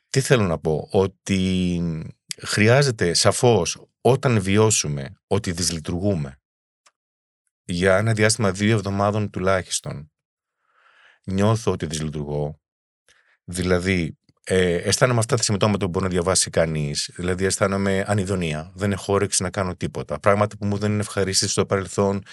Τι 0.09 0.21
θέλω 0.21 0.43
να 0.43 0.59
πω, 0.59 0.87
ότι 0.91 1.81
χρειάζεται 2.41 3.13
σαφώς 3.13 3.81
όταν 4.01 4.41
βιώσουμε 4.41 5.13
ότι 5.27 5.51
δυσλειτουργούμε 5.51 6.39
για 7.63 7.97
ένα 7.97 8.13
διάστημα 8.13 8.51
δύο 8.51 8.75
εβδομάδων 8.75 9.29
τουλάχιστον 9.29 10.11
νιώθω 11.23 11.71
ότι 11.71 11.85
δυσλειτουργώ 11.85 12.59
δηλαδή 13.43 14.17
ε, 14.49 14.75
αισθάνομαι 14.75 15.19
αυτά 15.19 15.35
τα 15.35 15.43
συμπτώματα 15.43 15.85
που 15.85 15.91
μπορεί 15.91 16.05
να 16.05 16.11
διαβάσει 16.11 16.49
κανείς. 16.49 17.11
Δηλαδή, 17.15 17.45
αισθάνομαι 17.45 18.03
ανιδονία. 18.07 18.71
Δεν 18.75 18.91
έχω 18.91 19.13
όρεξη 19.13 19.43
να 19.43 19.49
κάνω 19.49 19.75
τίποτα. 19.75 20.19
Πράγματα 20.19 20.57
που 20.57 20.65
μου 20.65 20.77
δεν 20.77 20.91
είναι 20.91 20.99
ευχαρίστηση 20.99 21.51
στο 21.51 21.65
παρελθόν, 21.65 22.23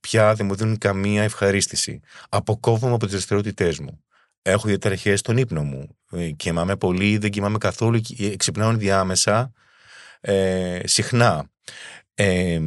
πια 0.00 0.34
δεν 0.34 0.46
μου 0.46 0.54
δίνουν 0.54 0.78
καμία 0.78 1.22
ευχαρίστηση. 1.22 2.00
Αποκόβομαι 2.28 2.94
από 2.94 3.04
τις 3.04 3.14
δραστηριότητές 3.14 3.78
μου. 3.78 4.04
Έχω 4.48 4.68
διαταραχέ 4.68 5.16
στον 5.16 5.36
ύπνο 5.36 5.62
μου. 5.62 5.96
Ε, 6.10 6.30
Κοιμάμαι 6.30 6.76
πολύ, 6.76 7.18
δεν 7.18 7.30
κοιμάμαι 7.30 7.58
καθόλου. 7.58 8.00
ε, 8.18 8.36
Ξυπνάω 8.36 8.76
διάμεσα. 8.76 9.52
Ε, 10.20 10.80
συχνά. 10.84 11.50
Ε, 12.14 12.60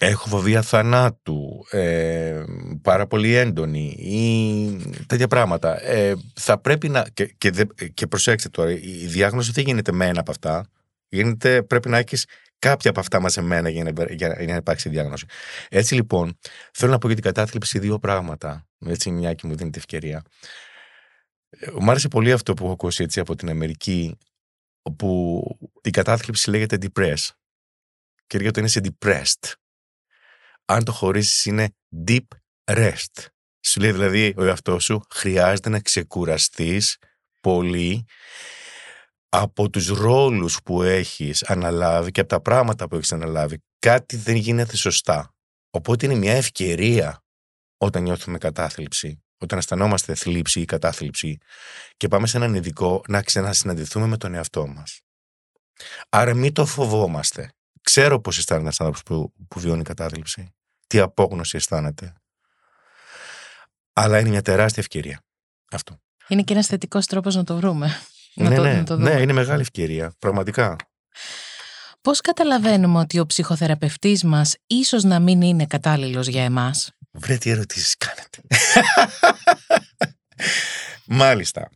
έχω 0.00 0.28
φοβία 0.28 0.62
θανάτου, 0.62 1.66
ε, 1.70 2.44
πάρα 2.82 3.06
πολύ 3.06 3.34
έντονη 3.34 3.86
ή 3.98 5.04
τέτοια 5.06 5.28
πράγματα. 5.28 5.82
Ε, 5.82 6.14
θα 6.34 6.58
πρέπει 6.58 6.88
να. 6.88 7.06
Και, 7.14 7.26
και, 7.38 7.50
δε- 7.50 7.88
και 7.94 8.06
προσέξτε 8.06 8.48
τώρα, 8.48 8.70
η 8.70 9.06
διάγνωση 9.06 9.52
δεν 9.52 9.64
γίνεται 9.64 9.92
με 9.92 10.06
ένα 10.06 10.20
από 10.20 10.30
αυτά. 10.30 10.66
Γίνεται, 11.08 11.62
πρέπει 11.62 11.88
να 11.88 11.98
έχεις 11.98 12.26
κάποια 12.62 12.90
από 12.90 13.00
αυτά 13.00 13.20
μαζεμένα 13.20 13.68
για 13.68 13.84
να, 13.84 13.90
για, 13.90 14.36
για 14.38 14.52
να 14.52 14.56
υπάρξει 14.56 14.88
διάγνωση. 14.88 15.26
Έτσι 15.68 15.94
λοιπόν, 15.94 16.38
θέλω 16.72 16.92
να 16.92 16.98
πω 16.98 17.06
για 17.06 17.16
την 17.16 17.24
κατάθλιψη 17.24 17.78
δύο 17.78 17.98
πράγματα. 17.98 18.66
Έτσι, 18.86 19.10
μια 19.10 19.34
και 19.34 19.46
μου 19.46 19.56
δίνει 19.56 19.70
την 19.70 19.80
ευκαιρία. 19.80 20.22
Ε, 21.48 21.70
Μ' 21.80 21.90
άρεσε 21.90 22.08
πολύ 22.08 22.32
αυτό 22.32 22.54
που 22.54 22.64
έχω 22.64 22.72
ακούσει 22.72 23.02
έτσι, 23.02 23.20
από 23.20 23.34
την 23.34 23.50
Αμερική, 23.50 24.18
όπου 24.82 25.42
η 25.82 25.90
κατάθλιψη 25.90 26.50
λέγεται 26.50 26.78
depressed. 26.80 27.28
Και 28.26 28.50
το 28.50 28.60
είναι 28.60 28.68
σε 28.68 28.80
depressed 28.84 29.52
αν 30.64 30.84
το 30.84 30.92
χωρίσεις 30.92 31.44
είναι 31.44 31.74
deep 32.06 32.26
rest. 32.64 33.26
Σου 33.60 33.80
λέει 33.80 33.92
δηλαδή 33.92 34.34
ο 34.36 34.44
εαυτός 34.44 34.84
σου 34.84 35.02
χρειάζεται 35.10 35.68
να 35.68 35.80
ξεκουραστείς 35.80 36.98
πολύ 37.40 38.04
από 39.34 39.70
τους 39.70 39.88
ρόλους 39.88 40.62
που 40.62 40.82
έχεις 40.82 41.42
αναλάβει 41.42 42.10
και 42.10 42.20
από 42.20 42.28
τα 42.28 42.40
πράγματα 42.40 42.88
που 42.88 42.96
έχεις 42.96 43.12
αναλάβει. 43.12 43.62
Κάτι 43.78 44.16
δεν 44.16 44.36
γίνεται 44.36 44.76
σωστά. 44.76 45.34
Οπότε 45.70 46.06
είναι 46.06 46.14
μια 46.14 46.32
ευκαιρία 46.32 47.24
όταν 47.78 48.02
νιώθουμε 48.02 48.38
κατάθλιψη, 48.38 49.22
όταν 49.38 49.58
αισθανόμαστε 49.58 50.14
θλίψη 50.14 50.60
ή 50.60 50.64
κατάθλιψη 50.64 51.38
και 51.96 52.08
πάμε 52.08 52.26
σε 52.26 52.36
έναν 52.36 52.54
ειδικό 52.54 53.02
να 53.08 53.22
ξανασυναντηθούμε 53.22 54.06
με 54.06 54.16
τον 54.16 54.34
εαυτό 54.34 54.66
μας. 54.66 55.00
Άρα 56.08 56.34
μην 56.34 56.52
το 56.52 56.66
φοβόμαστε. 56.66 57.52
Ξέρω 57.82 58.20
πώς 58.20 58.38
αισθάνεται 58.38 58.64
ένας 58.64 58.80
άνθρωπος 58.80 59.02
που, 59.02 59.32
που 59.48 59.60
βιώνει 59.60 59.82
κατάθλιψη. 59.82 60.54
Τι 60.86 60.98
απόγνωση 60.98 61.56
αισθάνεται. 61.56 62.14
Αλλά 63.92 64.18
είναι 64.18 64.28
μια 64.28 64.42
τεράστια 64.42 64.82
ευκαιρία. 64.82 65.22
Αυτό. 65.70 66.00
Είναι 66.28 66.42
και 66.42 66.52
ένας 66.52 66.66
θετικός 66.66 67.06
τρόπος 67.06 67.34
να 67.34 67.44
το 67.44 67.56
βρούμε. 67.56 68.00
Να, 68.34 68.48
ναι, 68.48 68.56
το, 68.56 68.62
ναι, 68.62 68.72
να 68.72 68.84
το 68.84 68.96
δούμε. 68.96 69.14
ναι, 69.14 69.20
είναι 69.20 69.32
μεγάλη 69.32 69.60
ευκαιρία. 69.60 70.14
Πραγματικά. 70.18 70.76
Πώς 72.00 72.20
καταλαβαίνουμε 72.20 72.98
ότι 72.98 73.18
ο 73.18 73.26
ψυχοθεραπευτής 73.26 74.24
μας 74.24 74.54
ίσως 74.66 75.02
να 75.02 75.20
μην 75.20 75.42
είναι 75.42 75.66
κατάλληλος 75.66 76.26
για 76.26 76.44
εμάς; 76.44 76.90
Βρε 77.10 77.36
τι 77.36 77.50
ερωτήσεις 77.50 77.96
κάνετε. 77.96 78.40
Μάλιστα. 81.06 81.70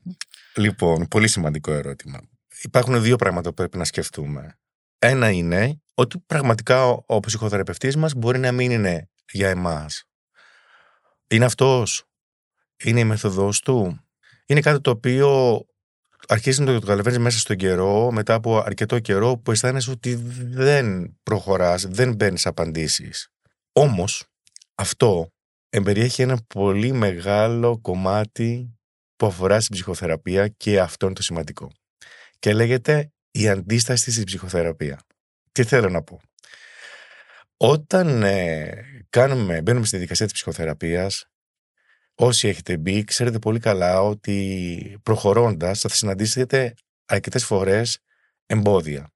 Λοιπόν, 0.57 1.09
πολύ 1.09 1.29
σημαντικό 1.29 1.73
ερώτημα. 1.73 2.21
Υπάρχουν 2.63 3.03
δύο 3.03 3.17
πράγματα 3.17 3.49
που 3.49 3.55
πρέπει 3.55 3.79
να 3.79 3.85
σκεφτούμε. 3.85 4.59
Ένα 4.99 5.31
είναι 5.31 5.81
ότι 5.95 6.19
πραγματικά 6.27 6.87
ο, 6.89 7.03
ο 7.07 7.21
ψυχοθεραπευτής 7.21 7.97
μας 7.97 8.15
μπορεί 8.15 8.39
να 8.39 8.53
μην 8.53 8.71
είναι 8.71 9.11
για 9.33 9.49
εμάς. 9.49 10.05
Είναι 11.29 11.45
αυτός; 11.45 12.05
Είναι 12.85 13.01
η 13.01 13.05
μεθοδός 13.05 13.61
του; 13.61 14.07
Είναι 14.47 14.61
κάτι 14.61 14.81
το 14.81 14.91
οποίο 14.91 15.61
αρχίζει 16.29 16.63
να 16.63 16.73
το 16.73 16.81
καταλαβαίνει 16.81 17.19
μέσα 17.19 17.39
στον 17.39 17.57
καιρό, 17.57 18.11
μετά 18.11 18.35
από 18.35 18.59
αρκετό 18.59 18.99
καιρό 18.99 19.37
που 19.39 19.51
αισθάνεσαι 19.51 19.91
ότι 19.91 20.15
δεν 20.41 21.17
προχωράς, 21.23 21.87
δεν 21.87 22.15
μπαίνεις 22.15 22.47
απαντήσεις. 22.47 23.29
Όμως, 23.73 24.25
αυτό 24.75 25.31
εμπεριέχει 25.69 26.23
ένα 26.23 26.39
πολύ 26.55 26.93
μεγάλο 26.93 27.79
κομμάτι 27.79 28.77
που 29.17 29.27
αφορά 29.27 29.61
στην 29.61 29.75
ψυχοθεραπεία 29.75 30.49
και 30.49 30.81
αυτό 30.81 31.07
είναι 31.07 31.15
το 31.15 31.23
σημαντικό. 31.23 31.73
Και 32.39 32.53
λέγεται 32.53 33.13
η 33.31 33.49
αντίσταση 33.49 34.13
στην 34.13 34.25
ψυχοθεραπεία. 34.25 35.01
Τι 35.53 35.65
θέλω 35.65 35.89
να 35.89 36.03
πω; 36.03 36.21
Όταν 37.57 38.23
ε, 38.23 38.73
κάνουμε, 39.11 39.63
μπαίνουμε 39.63 39.87
στη 39.87 39.97
δικασία 39.97 40.27
της 40.27 40.35
ψυχοθεραπείας, 40.35 41.27
όσοι 42.17 42.49
έχετε 42.49 42.77
μπει, 42.77 43.05
ξέρετε 43.05 43.39
πολύ 43.39 43.59
καλά 43.59 44.03
ότι 44.03 44.99
προχωρώντας 45.03 45.81
θα 45.81 45.89
συναντήσετε 45.89 46.75
αρκετές 47.07 47.45
φορές 47.45 47.99
εμπόδια. 48.47 49.11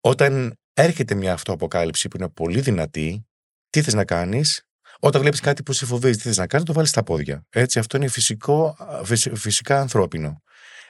Όταν 0.00 0.56
έρχεται 0.72 1.14
μια 1.14 1.32
αυτοαποκάλυψη 1.32 2.08
που 2.08 2.16
είναι 2.16 2.28
πολύ 2.28 2.60
δυνατή, 2.60 3.26
τι 3.70 3.82
θες 3.82 3.94
να 3.94 4.04
κάνεις, 4.04 4.66
όταν 4.98 5.20
βλέπεις 5.20 5.40
κάτι 5.40 5.62
που 5.62 5.72
σε 5.72 5.86
φοβίζει, 5.86 6.16
τι 6.16 6.22
θες 6.22 6.36
να 6.36 6.46
κάνεις, 6.46 6.66
το 6.66 6.72
βάλεις 6.72 6.90
στα 6.90 7.02
πόδια. 7.02 7.46
Έτσι, 7.50 7.78
αυτό 7.78 7.96
είναι 7.96 8.08
φυσικό, 8.08 8.76
φυσ- 9.04 9.36
φυσικά 9.36 9.80
ανθρώπινο. 9.80 10.42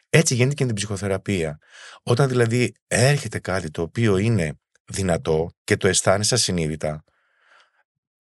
Έτσι 0.09 0.35
γίνεται 0.35 0.55
και 0.55 0.63
με 0.63 0.67
την 0.69 0.77
ψυχοθεραπεία. 0.77 1.59
Όταν 2.03 2.29
δηλαδή 2.29 2.75
έρχεται 2.87 3.39
κάτι 3.39 3.71
το 3.71 3.83
οποίο 3.83 4.17
είναι 4.17 4.61
δυνατό 4.85 5.51
και 5.65 5.77
το 5.77 5.89
αισθάνεσαι 5.89 6.35
ασυνείδητα, 6.35 7.05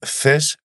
θες 0.07 0.57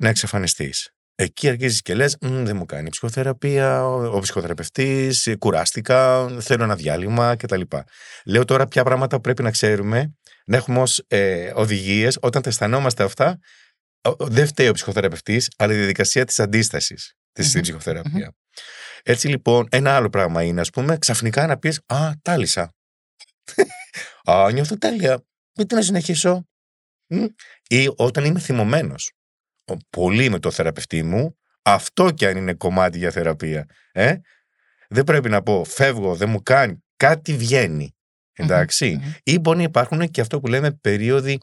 να 0.00 0.08
εξαφανιστείς. 0.08 0.90
Εκεί 1.20 1.48
αρχίζεις 1.48 1.82
και 1.82 1.94
λες, 1.94 2.16
«Μμ, 2.20 2.44
δεν 2.44 2.56
μου 2.56 2.64
κάνει 2.64 2.86
η 2.86 2.90
ψυχοθεραπεία, 2.90 3.86
ο, 3.86 4.16
ο 4.16 4.20
ψυχοθεραπευτής, 4.20 5.28
κουράστηκα, 5.38 6.28
θέλω 6.40 6.64
ένα 6.64 6.74
διάλειμμα 6.76 7.36
κτλ. 7.36 7.60
Λέω 8.24 8.44
τώρα 8.44 8.66
ποια 8.66 8.84
πράγματα 8.84 9.16
που 9.16 9.22
πρέπει 9.22 9.42
να 9.42 9.50
ξέρουμε, 9.50 10.14
να 10.46 10.56
έχουμε 10.56 10.80
ως 10.80 11.04
ε, 11.08 11.52
οδηγίες 11.54 12.18
όταν 12.20 12.42
τα 12.42 12.48
αισθανόμαστε 12.48 13.02
αυτά. 13.04 13.38
ο- 14.08 14.10
ο- 14.10 14.26
Δεν 14.26 14.46
φταίει 14.46 14.68
ο 14.68 14.72
ψυχοθεραπευτής, 14.72 15.50
αλλά 15.56 15.72
η 15.72 15.76
διαδικασία 15.76 16.24
της 16.24 16.40
αντίστασης. 16.40 17.12
της 17.32 17.56
mm 17.56 17.60
ψυχοθεραπεια 17.60 18.32
Έτσι 19.02 19.28
λοιπόν, 19.28 19.66
ένα 19.70 19.96
άλλο 19.96 20.08
πράγμα 20.10 20.42
είναι, 20.42 20.60
ας 20.60 20.70
πούμε, 20.70 20.98
ξαφνικά 20.98 21.46
να 21.46 21.58
πεις 21.58 21.80
Α, 21.86 22.10
τάλισα. 22.22 22.72
Α, 24.30 24.48
νιώθω 24.52 24.78
τέλεια. 24.78 25.24
Γιατί 25.52 25.74
να 25.74 25.82
συνεχίσω; 25.82 26.44
Ή 27.68 27.88
όταν 27.96 28.24
είμαι 28.24 28.38
θυμωμένος. 28.38 29.12
Πολύ 29.90 30.28
με 30.28 30.38
το 30.38 30.50
θεραπευτή 30.50 31.02
μου, 31.02 31.36
αυτό 31.62 32.10
κι 32.10 32.26
αν 32.26 32.36
είναι 32.36 32.54
κομμάτι 32.54 32.98
για 32.98 33.10
θεραπεία. 33.10 33.66
Ε; 33.92 34.14
Δεν 34.88 35.04
πρέπει 35.04 35.28
να 35.28 35.42
πω 35.42 35.64
φεύγω, 35.64 36.14
δεν 36.14 36.28
μου 36.28 36.42
κάνει, 36.42 36.84
κάτι 36.96 37.36
βγαίνει. 37.36 37.92
Ή 39.22 39.38
μπορεί 39.38 39.56
να 39.56 39.62
υπάρχουν 39.62 40.10
και 40.10 40.20
αυτό 40.20 40.40
που 40.40 40.46
λέμε 40.46 40.72
περίοδοι 40.72 41.38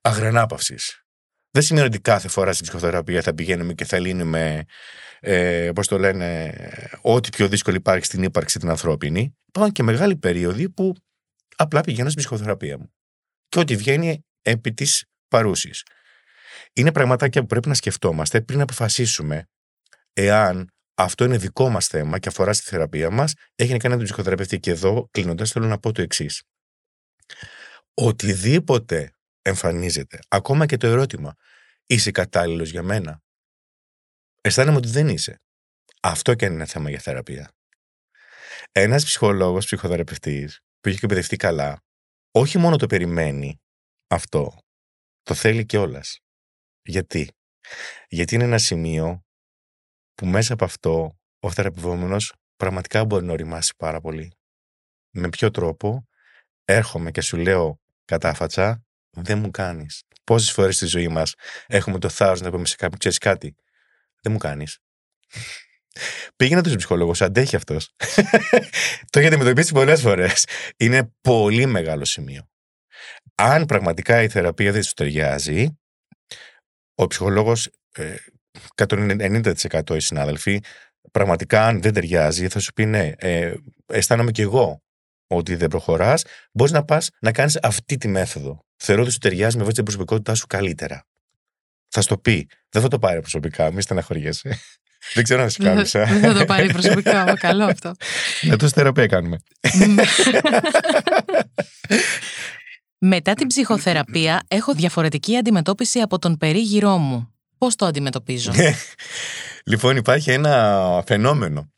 αγρανάπαυσης. 0.00 1.02
Δεν 1.50 1.62
σημαίνει 1.62 1.86
ότι 1.86 2.00
κάθε 2.00 2.28
φορά 2.28 2.52
στην 2.52 2.66
ψυχοθεραπεία 2.66 3.22
θα 3.22 3.34
πηγαίνουμε 3.34 3.72
και 3.74 3.84
θα 3.84 3.98
λύνουμε, 3.98 4.64
ε, 5.20 5.70
πώς 5.74 5.88
το 5.88 5.98
λένε, 5.98 6.54
ό,τι 7.00 7.28
πιο 7.28 7.48
δύσκολο 7.48 7.76
υπάρχει 7.76 8.04
στην 8.04 8.22
ύπαρξη 8.22 8.58
την 8.58 8.68
ανθρώπινη. 8.68 9.36
Υπάρχουν 9.46 9.74
και 9.74 9.82
μεγάλοι 9.82 10.16
περίοδοι 10.16 10.70
που 10.70 10.94
απλά 11.56 11.80
πηγαίνω 11.80 12.08
στην 12.08 12.22
ψυχοθεραπεία 12.22 12.78
μου. 12.78 12.92
Και 13.48 13.58
ό,τι 13.58 13.76
βγαίνει 13.76 14.24
επί 14.42 14.72
της 14.72 15.04
παρούσης. 15.28 15.82
Είναι 16.78 16.92
πραγματάκια 16.92 17.40
που 17.40 17.46
πρέπει 17.46 17.68
να 17.68 17.74
σκεφτόμαστε 17.74 18.40
πριν 18.40 18.60
αποφασίσουμε 18.60 19.48
εάν 20.12 20.70
αυτό 20.94 21.24
είναι 21.24 21.36
δικό 21.36 21.68
μας 21.68 21.86
θέμα 21.86 22.18
και 22.18 22.28
αφορά 22.28 22.52
στη 22.52 22.68
θεραπεία 22.68 23.10
μας, 23.10 23.34
έχει 23.54 23.72
να 23.72 23.78
κάνει 23.78 23.92
με 23.92 23.96
τον 23.96 24.04
ψυχοθεραπευτή. 24.04 24.60
Και 24.60 24.70
εδώ, 24.70 25.08
κλείνοντας, 25.10 25.50
θέλω 25.50 25.66
να 25.66 25.78
πω 25.78 25.92
το 25.92 26.02
εξής. 26.02 26.42
Οτιδήποτε 27.94 29.12
εμφανίζεται, 29.42 30.18
ακόμα 30.28 30.66
και 30.66 30.76
το 30.76 30.86
ερώτημα, 30.86 31.34
είσαι 31.86 32.10
κατάλληλος 32.10 32.70
για 32.70 32.82
μένα; 32.82 33.20
Αισθάνομαι 34.40 34.76
ότι 34.76 34.88
δεν 34.88 35.08
είσαι. 35.08 35.40
Αυτό 36.02 36.34
και 36.34 36.46
αν 36.46 36.52
είναι 36.52 36.66
θέμα 36.66 36.90
για 36.90 36.98
θεραπεία. 36.98 37.52
Ένας 38.72 39.04
ψυχολόγος, 39.04 39.64
ψυχοθεραπευτής, 39.64 40.60
που 40.80 40.88
έχει 40.88 40.98
εκπαιδευτεί 41.02 41.36
καλά, 41.36 41.82
όχι 42.30 42.58
μόνο 42.58 42.76
το 42.76 42.86
περιμένει 42.86 43.60
αυτό, 44.08 44.58
το 45.22 45.34
θέλει 45.34 45.64
κιόλας. 45.64 46.18
Γιατί; 46.88 47.30
Γιατί 48.08 48.34
είναι 48.34 48.44
ένα 48.44 48.58
σημείο 48.58 49.24
που 50.14 50.26
μέσα 50.26 50.52
από 50.52 50.64
αυτό 50.64 51.18
ο 51.40 51.50
θεραπευόμενος 51.50 52.34
πραγματικά 52.56 53.04
μπορεί 53.04 53.24
να 53.24 53.32
οριμάσει 53.32 53.74
πάρα 53.76 54.00
πολύ. 54.00 54.32
Με 55.10 55.28
ποιο 55.28 55.50
τρόπο; 55.50 56.06
Έρχομαι 56.64 57.10
και 57.10 57.20
σου 57.20 57.36
λέω 57.36 57.80
κατάφατσα, 58.04 58.84
δεν 59.10 59.38
μου 59.38 59.50
κάνεις. 59.50 60.02
Πόσες 60.24 60.52
φορές 60.52 60.76
στη 60.76 60.86
ζωή 60.86 61.08
μας 61.08 61.34
έχουμε 61.66 61.98
το 61.98 62.08
θάρρος 62.08 62.40
να 62.40 62.50
πούμε 62.50 62.66
σε 62.66 62.76
κάποιον, 62.76 62.98
ξέρεις 62.98 63.18
κάτι, 63.18 63.54
δεν 64.22 64.32
μου 64.32 64.38
κάνεις. 64.38 64.78
Πήγαινε 66.36 66.60
το 66.60 66.76
ψυχολόγο, 66.76 67.12
αντέχει 67.18 67.56
αυτός. 67.56 67.94
το 69.10 69.18
έχετε 69.18 69.34
αντιμετωπίσει 69.34 69.72
πολλές 69.72 70.00
φορές. 70.00 70.46
Είναι 70.76 71.12
πολύ 71.20 71.66
μεγάλο 71.66 72.04
σημείο. 72.04 72.48
Αν 73.34 73.66
πραγματικά 73.66 74.22
η 74.22 74.28
θεραπεία 74.28 74.72
δεν 74.72 74.82
σου 74.82 74.92
ταιριάζει, 74.92 75.78
ο 76.98 77.06
ψυχολόγος 77.06 77.70
ε, 77.92 78.14
190% 78.74 79.94
οι 79.94 80.00
συνάδελφοι, 80.00 80.60
πραγματικά 81.10 81.66
αν 81.66 81.82
δεν 81.82 81.92
ταιριάζει, 81.92 82.48
θα 82.48 82.58
σου 82.58 82.72
πει 82.72 82.86
ναι, 82.86 83.12
ε, 83.16 83.54
αισθάνομαι 83.86 84.30
κι 84.30 84.40
εγώ 84.40 84.82
ότι 85.26 85.54
δεν 85.54 85.68
προχωράς, 85.68 86.24
μπορείς 86.52 86.72
να 86.72 86.84
πας 86.84 87.10
να 87.20 87.32
κάνεις 87.32 87.58
αυτή 87.62 87.96
τη 87.96 88.08
μέθοδο. 88.08 88.64
Θεωρώ 88.76 89.02
ότι 89.02 89.12
σου 89.12 89.18
ταιριάζει 89.18 89.56
με 89.56 89.62
βάση 89.62 89.74
την 89.74 89.84
προσωπικότητά 89.84 90.34
σου 90.34 90.46
καλύτερα. 90.46 91.06
Θα 91.88 92.00
σου 92.00 92.08
το 92.08 92.18
πει. 92.18 92.48
Δεν 92.68 92.82
θα 92.82 92.88
το 92.88 92.98
πάρει 92.98 93.20
προσωπικά, 93.20 93.72
μη 93.72 93.82
στεναχωριέσαι. 93.82 94.58
Δεν 95.14 95.24
ξέρω 95.24 95.42
να 95.42 95.48
σε 95.48 95.62
κάλυψα. 95.62 96.04
Δεν 96.04 96.20
θα 96.20 96.34
το 96.38 96.44
πάρει 96.44 96.72
προσωπικά, 96.72 97.34
καλό 97.38 97.64
αυτό. 97.64 97.94
Με 98.48 98.56
το 98.56 98.68
θεραπεία 98.68 99.06
κάνουμε. 99.06 99.38
Μετά 103.00 103.34
την 103.34 103.46
ψυχοθεραπεία 103.46 104.42
έχω 104.48 104.74
διαφορετική 104.74 105.36
αντιμετώπιση 105.36 106.00
από 106.00 106.18
τον 106.18 106.36
περίγυρό 106.36 106.96
μου. 106.96 107.32
Πώς 107.58 107.74
το 107.76 107.86
αντιμετωπίζω; 107.86 108.52
λοιπόν 109.64 109.96
υπάρχει 109.96 110.30
ένα 110.30 111.02
φαινόμενο. 111.06 111.72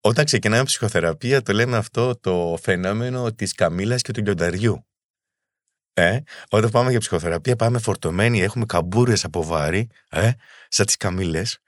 Όταν 0.00 0.24
ξεκινάμε 0.24 0.64
ψυχοθεραπεία 0.64 1.42
το 1.42 1.52
λέμε 1.52 1.76
αυτό 1.76 2.20
το 2.20 2.58
φαινόμενο 2.62 3.32
της 3.32 3.52
καμήλας 3.52 4.02
και 4.02 4.12
του 4.12 4.22
λιονταριού. 4.22 4.86
Ε, 5.92 6.18
όταν 6.50 6.70
πάμε 6.70 6.90
για 6.90 6.98
ψυχοθεραπεία 6.98 7.56
πάμε 7.56 7.78
φορτωμένοι, 7.78 8.42
έχουμε 8.42 8.64
καμπούρες 8.66 9.24
από 9.24 9.44
βάρη, 9.44 9.88
ε, 10.08 10.30
σαν 10.68 10.86
τις 10.86 10.96
καμήλες 10.96 11.58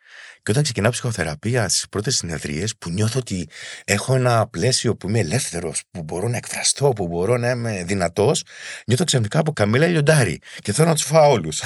και 0.48 0.54
όταν 0.54 0.66
ξεκινάω 0.66 0.90
ψυχοθεραπεία 0.90 1.68
στις 1.68 1.88
πρώτες 1.88 2.16
συνεδρίες, 2.16 2.76
που 2.76 2.90
νιώθω 2.90 3.18
ότι 3.18 3.48
έχω 3.84 4.14
ένα 4.14 4.46
πλαίσιο 4.46 4.96
που 4.96 5.08
είμαι 5.08 5.18
ελεύθερος, 5.18 5.82
που 5.90 6.02
μπορώ 6.02 6.28
να 6.28 6.36
εκφραστώ, 6.36 6.88
που 6.88 7.06
μπορώ 7.06 7.36
να 7.36 7.50
είμαι 7.50 7.84
δυνατός, 7.86 8.42
νιώθω 8.86 9.04
ξαφνικά 9.04 9.38
από 9.38 9.52
καμίλα 9.52 9.86
λιοντάρι 9.86 10.40
και 10.62 10.72
θέλω 10.72 10.88
να 10.88 10.94
τους 10.94 11.04
φάω 11.04 11.30
όλους. 11.30 11.62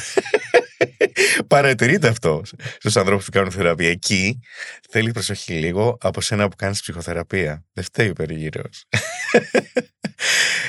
Παρατηρείται 1.47 2.09
αυτό 2.09 2.42
στους 2.79 2.97
ανθρώπους 2.97 3.25
που 3.25 3.31
κάνουν 3.31 3.51
θεραπεία. 3.51 3.88
Εκεί 3.88 4.40
θέλει 4.90 5.11
προσοχή 5.11 5.53
λίγο 5.53 5.99
από 6.01 6.21
σένα 6.21 6.49
που 6.49 6.57
κάνεις 6.57 6.81
ψυχοθεραπεία. 6.81 7.64
Δεν 7.73 7.85
φταίει 7.85 8.09
ο 8.09 8.12
περιγύρω. 8.12 8.62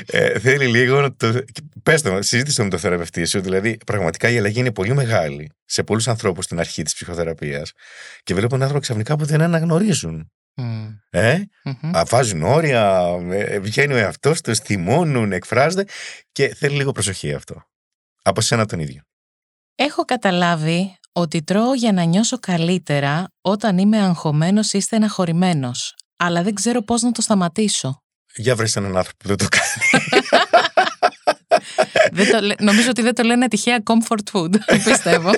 ε, 0.06 0.40
θέλει 0.40 0.68
λίγο. 0.68 1.14
Το... 1.14 1.44
Πες 1.84 2.02
το, 2.02 2.22
συζήτησε 2.22 2.64
με 2.64 2.70
το 2.70 2.78
θεραπευτή 2.78 3.26
σου. 3.26 3.42
Δηλαδή, 3.42 3.78
πραγματικά 3.86 4.30
η 4.30 4.38
αλλαγή 4.38 4.60
είναι 4.60 4.72
πολύ 4.72 4.94
μεγάλη 4.94 5.52
σε 5.66 5.84
πολλούς 5.84 6.08
ανθρώπους 6.08 6.46
στην 6.46 6.60
αρχή 6.60 6.84
της 6.84 6.94
ψυχοθεραπείας. 6.94 7.72
Και 8.24 8.34
βλέπουν 8.34 8.62
άνθρωποι 8.62 8.84
ξαφνικά 8.84 9.16
που 9.16 9.26
δεν 9.26 9.42
αναγνωρίζουν. 9.42 10.32
Mm. 10.56 10.98
Ε, 11.10 11.38
mm-hmm. 11.64 12.04
Βάζουν 12.08 12.44
όρια, 12.44 13.04
ε, 13.32 13.60
βγαίνει 13.60 13.94
ο 13.94 13.98
εαυτός 13.98 14.42
τους, 14.42 14.60
θυμώνουν, 14.60 15.32
εκφράζονται 15.32 15.86
και 16.32 16.56
θέλει 16.56 16.76
λίγο 16.76 16.92
προσοχή 16.92 17.34
αυτό. 17.34 17.64
Από 18.22 18.42
σένα 18.42 18.66
τον 18.66 18.80
ίδιο. 18.80 19.02
Έχω 19.76 20.06
καταλάβει 20.06 20.98
ότι 21.12 21.44
τρώω 21.44 21.74
για 21.74 21.92
να 21.92 22.04
νιώσω 22.04 22.40
καλύτερα 22.40 23.28
όταν 23.42 23.78
είμαι 23.78 23.98
αγχωμένος 23.98 24.74
ή 24.74 24.80
στεναχωρημένος, 24.80 25.96
αλλά 26.18 26.44
δεν 26.44 26.54
ξέρω 26.54 26.82
πώς 26.82 27.02
να 27.02 27.12
το 27.12 27.22
σταματήσω. 27.22 28.04
Για 28.36 28.56
βρες 28.56 28.76
έναν 28.76 28.98
άνθρωπο 28.98 29.18
που 29.18 29.28
δεν 29.28 29.38
το 29.38 29.48
κάνει. 29.50 30.06
δεν 32.18 32.32
το, 32.32 32.64
νομίζω 32.64 32.90
ότι 32.90 33.02
δεν 33.02 33.16
το 33.16 33.24
λένε 33.24 33.48
τυχαία 33.48 33.84
comfort 33.84 34.32
food, 34.32 34.56
πιστεύω. 34.86 35.32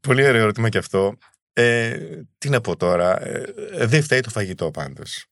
Πολύ 0.00 0.26
ωραίο 0.26 0.42
ερώτημα 0.42 0.68
και 0.68 0.78
αυτό. 0.78 1.16
Ε, 1.52 1.98
τι 2.38 2.48
να 2.48 2.60
πω 2.60 2.76
τώρα, 2.76 3.22
ε, 3.22 3.54
δεν 3.86 4.02
φταίει 4.02 4.20
το 4.20 4.30
φαγητό 4.30 4.70
πάντως. 4.70 5.26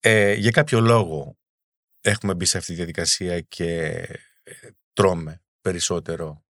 Ε, 0.00 0.32
για 0.32 0.50
κάποιο 0.50 0.80
λόγο 0.80 1.36
έχουμε 2.00 2.34
μπει 2.34 2.44
σε 2.44 2.58
αυτή 2.58 2.70
τη 2.70 2.76
διαδικασία 2.76 3.40
και 3.40 3.86
ε, 4.42 4.52
τρώμε 4.92 5.42
περισσότερο 5.60 6.45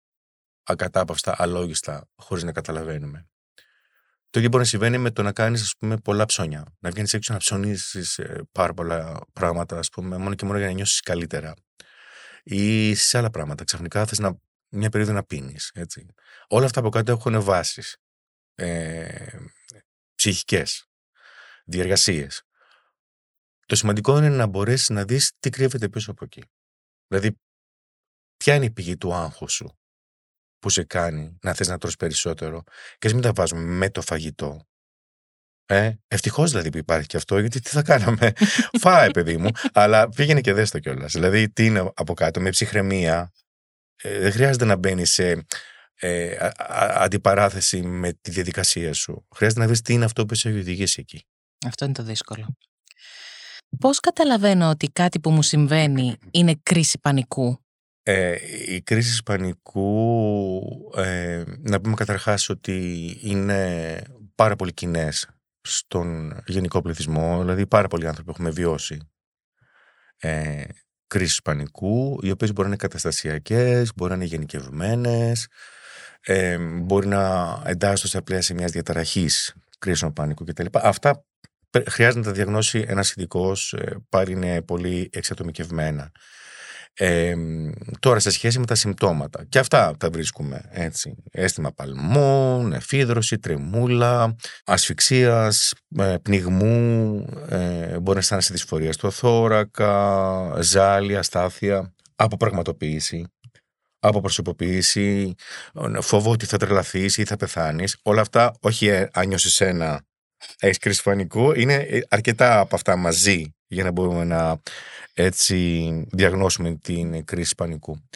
ακατάπαυστα, 0.67 1.35
αλόγιστα, 1.39 2.09
χωρίς 2.17 2.43
να 2.43 2.53
καταλαβαίνουμε. 2.53 3.27
Το 4.31 4.39
ίδιο 4.39 4.49
μπορεί 4.49 4.63
να 4.63 4.69
συμβαίνει 4.69 4.99
με 4.99 5.11
το 5.11 5.23
να 5.23 5.33
κάνεις 5.33 5.75
πολλά 6.03 6.25
ψώνια. 6.25 6.65
Να 6.79 6.91
βγαίνεις 6.91 7.15
έξω 7.15 7.33
να 7.33 7.39
ψωνίσεις 7.39 8.19
ε, 8.19 8.49
πάρα 8.53 8.75
πολλά 8.75 9.21
πράγματα, 9.33 9.79
ας 9.79 9.89
πούμε, 9.89 10.17
μόνο 10.17 10.35
και 10.35 10.45
μόνο 10.45 10.59
για 10.59 10.67
να 10.67 10.73
νιώσεις 10.73 11.01
καλύτερα. 11.01 11.55
Ή 12.43 12.95
σε 12.95 13.19
άλλα 13.19 13.31
πράγματα. 13.31 13.65
Ξαφνικά 13.65 14.07
θες 14.07 14.19
να, 14.19 14.39
μια 14.69 14.89
περίοδο 14.89 15.13
να 15.13 15.25
πίνεις. 15.25 15.73
Όλα 16.49 16.65
αυτά 16.65 16.81
από 16.81 16.89
κάτω 16.89 17.13
έχουν 17.13 17.43
βάσεις. 17.43 17.97
Ε, 18.55 19.39
ψυχικές. 20.15 20.89
Διεργασίες. 21.65 22.43
Το 23.67 23.77
σημαντικό 23.77 24.19
είναι 24.19 24.29
να 24.29 24.47
μπορέσεις 24.47 24.89
να 24.89 25.05
δεις 25.05 25.33
τι 25.39 25.51
κρύβεται 25.51 25.89
πίσω 25.89 26.11
από 26.11 26.25
εκεί. 26.25 26.43
Δηλαδή, 27.09 27.39
ποια 28.37 28.55
είναι 28.55 28.65
η 28.65 28.71
πηγή 28.71 28.97
του 28.97 29.15
άγχου 29.15 29.51
σου 29.51 29.79
που 30.67 30.73
σε 30.73 30.85
κάνει 30.85 31.39
να 31.43 31.55
θες 31.55 31.69
να 31.69 31.79
τρως 31.79 31.97
περισσότερο 31.97 32.63
και 32.99 33.09
μην 33.09 33.21
τα 33.21 33.33
βάζουμε 33.33 33.63
με 33.63 33.91
το 33.91 34.03
φαγητό. 34.03 34.67
Ε, 35.67 35.93
Ευτυχώς 36.09 36.51
δηλαδή 36.51 36.71
που 36.71 36.79
υπάρχει 36.79 37.07
και 37.07 37.17
αυτό, 37.17 37.39
γιατί 37.39 37.61
τι 37.61 37.71
θα 37.71 37.83
κάναμε. 37.83 38.33
Φάε, 38.83 39.11
παιδί 39.11 39.37
μου, 39.37 39.51
αλλά 39.73 40.09
πήγαινε 40.09 40.41
και 40.41 40.53
δες 40.53 40.71
το 40.71 40.79
κιόλας. 40.79 41.13
Δηλαδή, 41.13 41.51
τι 41.51 41.67
είναι 41.67 41.93
από 41.95 42.15
κάτω, 42.15 42.41
με 42.41 42.51
ψυχραιμία. 42.51 43.33
Ε, 43.97 44.19
δεν 44.19 44.33
χρειάζεται 44.33 44.65
να 44.65 44.77
μπαίνεις 44.77 45.13
σε 45.13 45.47
ε, 45.95 46.37
αντιπαράθεση 46.95 47.83
με 47.83 48.13
τη 48.13 48.31
διαδικασία 48.31 48.93
σου. 48.93 49.27
Χρειάζεται 49.35 49.61
να 49.61 49.67
δεις 49.67 49.81
τι 49.81 49.93
είναι 49.93 50.05
αυτό 50.05 50.27
που 50.27 50.35
σε 50.35 50.49
έχει 50.49 50.59
οδηγήσει 50.59 51.01
εκεί. 51.01 51.27
Αυτό 51.67 51.85
είναι 51.85 51.95
το 51.95 52.03
δύσκολο. 52.03 52.57
Πώς 53.79 54.01
καταλαβαίνω 54.01 54.69
ότι 54.69 54.87
κάτι 54.87 55.21
που 55.21 55.31
μου 55.31 55.43
συμβαίνει 55.43 56.17
είναι 56.31 56.55
κρίση 56.63 56.99
πανικού; 56.99 57.66
Ε, 58.09 58.37
η 58.67 58.81
κρίση 58.81 59.23
πανικού, 59.23 60.61
ε, 60.97 61.43
να 61.59 61.81
πούμε 61.81 61.95
καταρχάς 61.95 62.49
ότι 62.49 63.19
είναι 63.23 64.03
πάρα 64.35 64.57
πολύ 64.57 64.73
κοινές 64.73 65.29
στον 65.61 66.41
γενικό 66.47 66.83
πληθυσμό, 66.83 67.39
δηλαδή 67.41 67.67
πάρα 67.67 67.89
πολλοί 67.89 68.07
άνθρωποι 68.07 68.31
έχουμε 68.31 68.51
βιώσει 68.51 68.99
ε, 70.19 70.65
κρίσεις 71.07 71.43
πανικού, 71.43 72.19
οι 72.23 72.31
οποίες 72.31 72.51
μπορεί 72.53 72.69
να 72.69 72.75
είναι 72.75 72.77
καταστασιακές, 72.77 73.93
μπορεί 73.97 74.11
να 74.11 74.17
είναι 74.17 74.25
γενικευμένες, 74.25 75.49
ε, 76.21 76.59
μπορεί 76.59 77.07
να 77.07 77.63
εντάσσονται 77.65 78.09
στα 78.09 78.23
πλαίσια 78.23 78.55
μιας 78.55 78.71
διαταραχής, 78.71 79.55
κρίσεων 79.79 80.13
πανικού 80.13 80.45
κτλ. 80.45 80.67
Αυτά 80.73 81.25
χρειάζεται 81.89 82.19
να 82.19 82.25
τα 82.25 82.33
διαγνώσει 82.33 82.85
ένας 82.89 83.11
ειδικός, 83.11 83.73
ε, 83.73 83.97
πάλι 84.09 84.33
είναι 84.33 84.63
πολύ 84.63 85.09
εξατομικευμένα. 85.13 86.13
Ε, 86.99 87.35
τώρα 87.99 88.19
σε 88.19 88.31
σχέση 88.31 88.59
με 88.59 88.67
τα 88.67 88.75
συμπτώματα. 88.75 89.45
Και 89.49 89.59
αυτά 89.59 89.95
τα 89.99 90.11
βρίσκουμε 90.11 90.69
έτσι. 90.71 91.15
Αίσθημα 91.31 91.73
παλμών, 91.73 92.73
εφίδρωση, 92.73 93.39
τρεμούλα 93.39 94.37
ασφυξίας, 94.65 95.75
ε, 95.97 96.15
πνιγμού 96.23 97.25
ε, 97.49 97.99
μπορεί 97.99 98.13
να 98.15 98.19
αισθάνεσαι 98.19 98.53
δυσφορία 98.53 98.93
στο 98.93 99.11
θώρακα 99.11 100.63
ζάλη, 100.63 101.17
αστάθεια 101.17 101.95
αποπραγματοποίηση 102.17 103.27
αποπροσωποποίηση 103.99 105.35
φόβο 106.01 106.31
ότι 106.31 106.47
θα 106.47 106.57
τρελαθείς 106.57 107.17
ή 107.17 107.25
θα 107.25 107.37
πεθάνεις. 107.37 107.97
Όλα 108.03 108.21
αυτά 108.21 108.55
όχι 108.61 108.87
ε, 108.87 109.09
αν 109.13 109.29
νιώσεις 109.29 109.61
ένα 109.61 110.05
έχεις 110.59 110.79
κρίση 110.79 111.03
πανικού 111.03 111.53
είναι 111.53 111.87
αρκετά 112.09 112.59
από 112.59 112.75
αυτά 112.75 112.97
μαζί 112.97 113.55
για 113.67 113.85
να 113.85 113.91
μπορούμε 113.91 114.25
να 114.25 114.61
έτσι 115.19 116.07
διαγνώσουμε 116.11 116.77
την 116.77 117.25
κρίση 117.25 117.55
πανικού. 117.55 118.09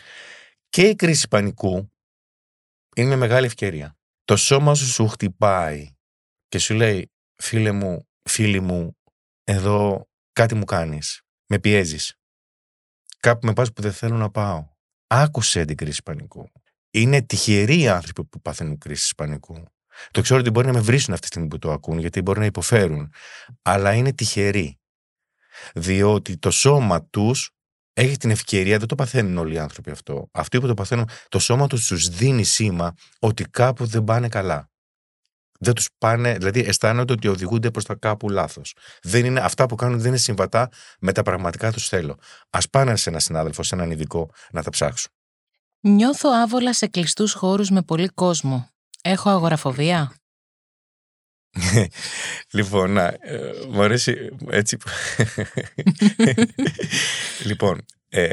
Και 0.69 0.83
η 0.83 0.97
κρίση 0.97 1.29
πανικού 1.29 1.93
είναι 2.97 3.07
μια 3.07 3.17
μεγάλη 3.17 3.47
ευκαιρία. 3.47 3.99
Το 4.25 4.37
σώμα 4.37 4.75
σου 4.75 4.87
σου 4.87 5.09
χτυπάει 5.09 5.95
και 6.49 6.59
σου 6.59 6.75
λέει 6.75 7.11
φίλε 7.43 7.73
μου, 7.73 8.09
φίλη 8.23 8.61
μου, 8.61 8.97
εδώ 9.45 10.09
κάτι 10.33 10.55
μου 10.55 10.65
κάνεις, 10.65 11.23
με 11.47 11.59
πιέζεις. 11.59 12.15
Κάπου 13.21 13.47
με 13.47 13.53
πας 13.53 13.73
που 13.73 13.83
δεν 13.83 13.93
θέλω 13.93 14.17
να 14.17 14.31
πάω. 14.31 14.69
Άκουσε 15.07 15.65
την 15.65 15.77
κρίση 15.77 16.03
πανικού. 16.03 16.51
Είναι 16.91 17.23
τυχεροί 17.23 17.81
οι 17.81 17.89
άνθρωποι 17.89 18.25
που 18.25 18.41
παθαίνουν 18.41 18.79
κρίση 18.79 19.15
πανικού. 19.15 19.65
Το 20.11 20.21
ξέρω 20.21 20.41
ότι 20.41 20.51
μπορεί 20.51 20.67
να 20.67 20.73
με 20.73 20.81
βρίσουν 20.81 21.13
αυτή 21.13 21.27
τη 21.27 21.33
στιγμή 21.33 21.49
που 21.49 21.59
το 21.59 21.73
ακούν, 21.73 21.99
γιατί 21.99 22.23
μπορεί 22.23 22.39
να 22.39 22.45
υποφέρουν. 22.45 23.13
Αλλά 23.63 23.93
είναι 23.95 24.13
τυχεροί 24.13 24.80
διότι 25.75 26.37
το 26.37 26.51
σώμα 26.51 27.05
τους 27.05 27.51
έχει 27.93 28.17
την 28.17 28.31
ευκαιρία, 28.31 28.79
δεν 28.79 28.89
το 28.89 28.95
παθαίνουν 28.95 29.39
όλοι 29.39 29.55
οι 29.55 29.59
άνθρωποι 29.59 29.91
αυτό. 29.91 30.29
Αυτοί 30.33 30.61
που 30.61 30.67
το 30.67 30.75
παθαίνουν, 30.75 31.09
το 31.29 31.39
σώμα 31.39 31.67
τους 31.67 31.87
τους 31.87 32.09
δίνει 32.09 32.45
σήμα 32.45 32.95
ότι 33.19 33.45
κάπου 33.45 33.87
δεν 33.87 34.05
πάνε 34.05 34.29
καλά. 34.29 34.71
Δεν 35.63 35.75
τους 35.75 35.89
πάνε, 35.99 36.35
δηλαδή 36.35 36.61
αισθάνονται 36.61 37.13
ότι 37.13 37.29
οδηγούνται 37.29 37.71
προς 37.71 37.85
τα 37.85 37.95
κάπου 37.95 38.29
λάθος. 38.29 38.75
Αυτά 39.41 39.67
που 39.67 39.75
κάνουν 39.75 39.99
δεν 39.99 40.09
είναι 40.09 40.17
συμβατά 40.17 40.69
με 41.01 41.13
τα 41.13 41.23
πραγματικά 41.23 41.73
τους 41.73 41.89
θέλω. 41.89 42.19
Α 42.51 42.59
πάνε 42.71 42.97
σε 42.97 43.09
έναν 43.09 43.21
συνάδελφο, 43.21 43.63
σε 43.63 43.75
έναν 43.75 43.91
ειδικό 43.91 44.31
να 44.51 44.63
τα 44.63 44.71
ψάξουν. 44.71 45.13
Νιώθω 45.81 46.31
άβολα 46.43 46.75
σε 46.75 46.87
κλειστούς 46.87 47.33
χώρους 47.33 47.71
με 47.71 47.83
πολύ 47.83 48.09
κόσμο. 48.09 48.69
Έχω 49.03 49.31
αγοραφοβία. 49.31 50.15
λοιπόν, 52.53 52.93
να, 52.93 53.05
ε, 53.05 53.53
μου 53.69 53.83
αρέσει 53.83 54.29
έτσι. 54.51 54.77
λοιπόν, 57.49 57.85
ε, 58.09 58.33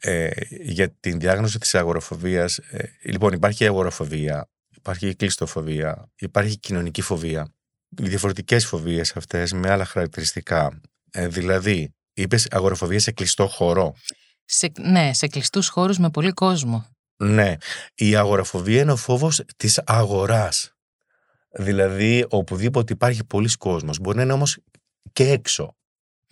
ε, 0.00 0.30
για 0.50 0.90
την 0.90 1.18
διάγνωση 1.18 1.58
της 1.58 1.74
αγοροφοβίας, 1.74 2.58
ε, 2.58 2.92
λοιπόν 3.02 3.32
υπάρχει 3.32 3.66
αγοροφοβία, 3.66 4.48
υπάρχει 4.76 5.14
κλειστοφοβία, 5.14 6.10
υπάρχει 6.16 6.58
κοινωνική 6.58 7.02
φοβία. 7.02 7.52
Διαφορετικές 7.88 8.66
φοβίες 8.66 9.16
αυτές 9.16 9.52
με 9.52 9.70
άλλα 9.70 9.84
χαρακτηριστικά. 9.84 10.80
Ε, 11.10 11.28
δηλαδή, 11.28 11.94
είπες 12.12 12.46
αγοροφοβία 12.50 13.00
σε 13.00 13.12
κλειστό 13.12 13.46
χώρο. 13.46 13.94
Σε, 14.44 14.72
ναι, 14.80 15.12
σε 15.12 15.26
κλειστούς 15.26 15.68
χώρους 15.68 15.98
με 15.98 16.10
πολύ 16.10 16.30
κόσμο. 16.30 16.86
Ναι, 17.16 17.56
η 17.94 18.16
αγοροφοβία 18.16 18.80
είναι 18.80 18.92
ο 18.92 18.96
φόβος 18.96 19.42
της 19.56 19.80
αγοράς. 19.86 20.77
Δηλαδή, 21.58 22.26
οπουδήποτε 22.28 22.92
υπάρχει 22.92 23.24
πολλοί 23.24 23.48
κόσμος. 23.58 23.98
Μπορεί 23.98 24.16
να 24.16 24.22
είναι 24.22 24.32
όμως 24.32 24.58
και 25.12 25.30
έξω. 25.30 25.76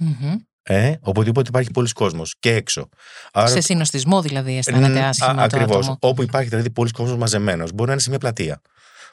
Mm-hmm. 0.01 0.37
Ε, 0.63 0.95
οπουδήποτε 1.01 1.49
υπάρχει 1.49 1.71
πολλοί 1.71 1.89
κόσμος 1.89 2.35
και 2.39 2.55
έξω. 2.55 2.89
Άρα... 3.33 3.47
Σε 3.47 3.61
συνοστισμό 3.61 4.23
δηλαδή 4.23 4.57
αισθάνεται 4.57 5.01
άσχημα. 5.01 5.43
Ακριβώς. 5.43 5.97
Όπου 6.01 6.23
υπάρχει 6.23 6.49
δηλαδή 6.49 6.71
πολλοί 6.71 6.91
κόσμος 6.91 7.19
μαζεμένος. 7.19 7.73
Μπορεί 7.73 7.87
να 7.87 7.93
είναι 7.93 8.03
σε 8.03 8.11
μια 8.11 8.19
πλατεία. 8.19 8.61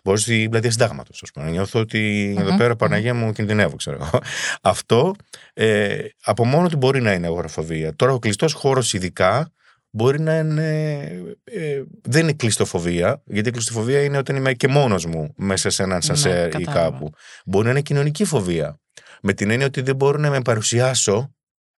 Μπορεί 0.04 0.20
στην 0.20 0.50
πλατεία 0.50 0.72
συντάγματος, 0.72 1.22
ας 1.24 1.32
πούμε. 1.32 1.50
Νιώθω 1.50 1.80
ότι 1.80 2.34
mm-hmm. 2.38 2.42
εδώ 2.42 2.58
πέρα 2.58 2.76
Παναγία 2.76 3.14
μου 3.14 3.32
κινδυνεύω, 3.32 3.76
ξέρω 3.76 3.98
εγώ. 4.02 4.20
Αυτό 4.62 5.14
ε, 5.54 5.98
από 6.24 6.46
μόνο 6.46 6.70
του 6.70 6.78
μπορεί 6.78 7.02
να 7.02 7.14
είναι 7.14 7.28
αγοραφοβία. 7.28 7.96
Τώρα, 7.96 8.14
ο 8.14 8.20
κλειστός 8.20 8.54
χώρος, 8.54 8.94
ειδικά, 8.94 9.52
μπορεί 9.94 10.20
να 10.20 10.38
είναι. 10.38 11.02
Ε, 11.44 11.84
δεν 12.02 12.22
είναι 12.22 12.34
κλειστοφοβία, 12.34 13.22
γιατί 13.26 13.50
η 13.50 13.52
κλειστοφοβία 13.52 14.04
είναι 14.04 14.18
όταν 14.18 14.36
είμαι 14.36 14.54
και 14.54 14.68
μόνος 14.68 15.06
μου 15.06 15.34
μέσα 15.38 15.70
σε 15.70 15.84
έναν 15.84 15.96
ναι, 15.96 16.02
σασέρ 16.02 16.60
ή 16.60 16.64
κάπου. 16.64 17.10
Μπορεί 17.46 17.66
να 17.66 17.72
είναι 17.72 17.82
κοινωνική 17.82 18.26
φοβία. 18.26 18.80
Με 19.22 19.34
την 19.34 19.50
έννοια 19.50 19.66
ότι 19.66 19.82
δεν 19.82 19.96
μπορώ 19.96 20.18
να 20.18 20.30
με 20.30 20.42
παρουσιάσω 20.42 21.36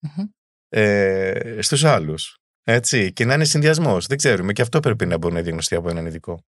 mm-hmm. 0.07 0.23
ε, 0.69 1.57
στους 1.59 1.83
άλλους. 1.83 2.37
Έτσι, 2.63 3.13
και 3.13 3.25
να 3.25 3.33
είναι 3.33 3.45
συνδυασμός. 3.45 4.05
Δεν 4.05 4.17
ξέρουμε. 4.17 4.53
Και 4.53 4.61
αυτό 4.61 4.79
πρέπει 4.79 5.05
να 5.05 5.17
μπορεί 5.17 5.33
να 5.33 5.41
διαγνωστεί 5.41 5.75
από 5.75 5.89
έναν 5.89 6.05
ειδικό. 6.05 6.45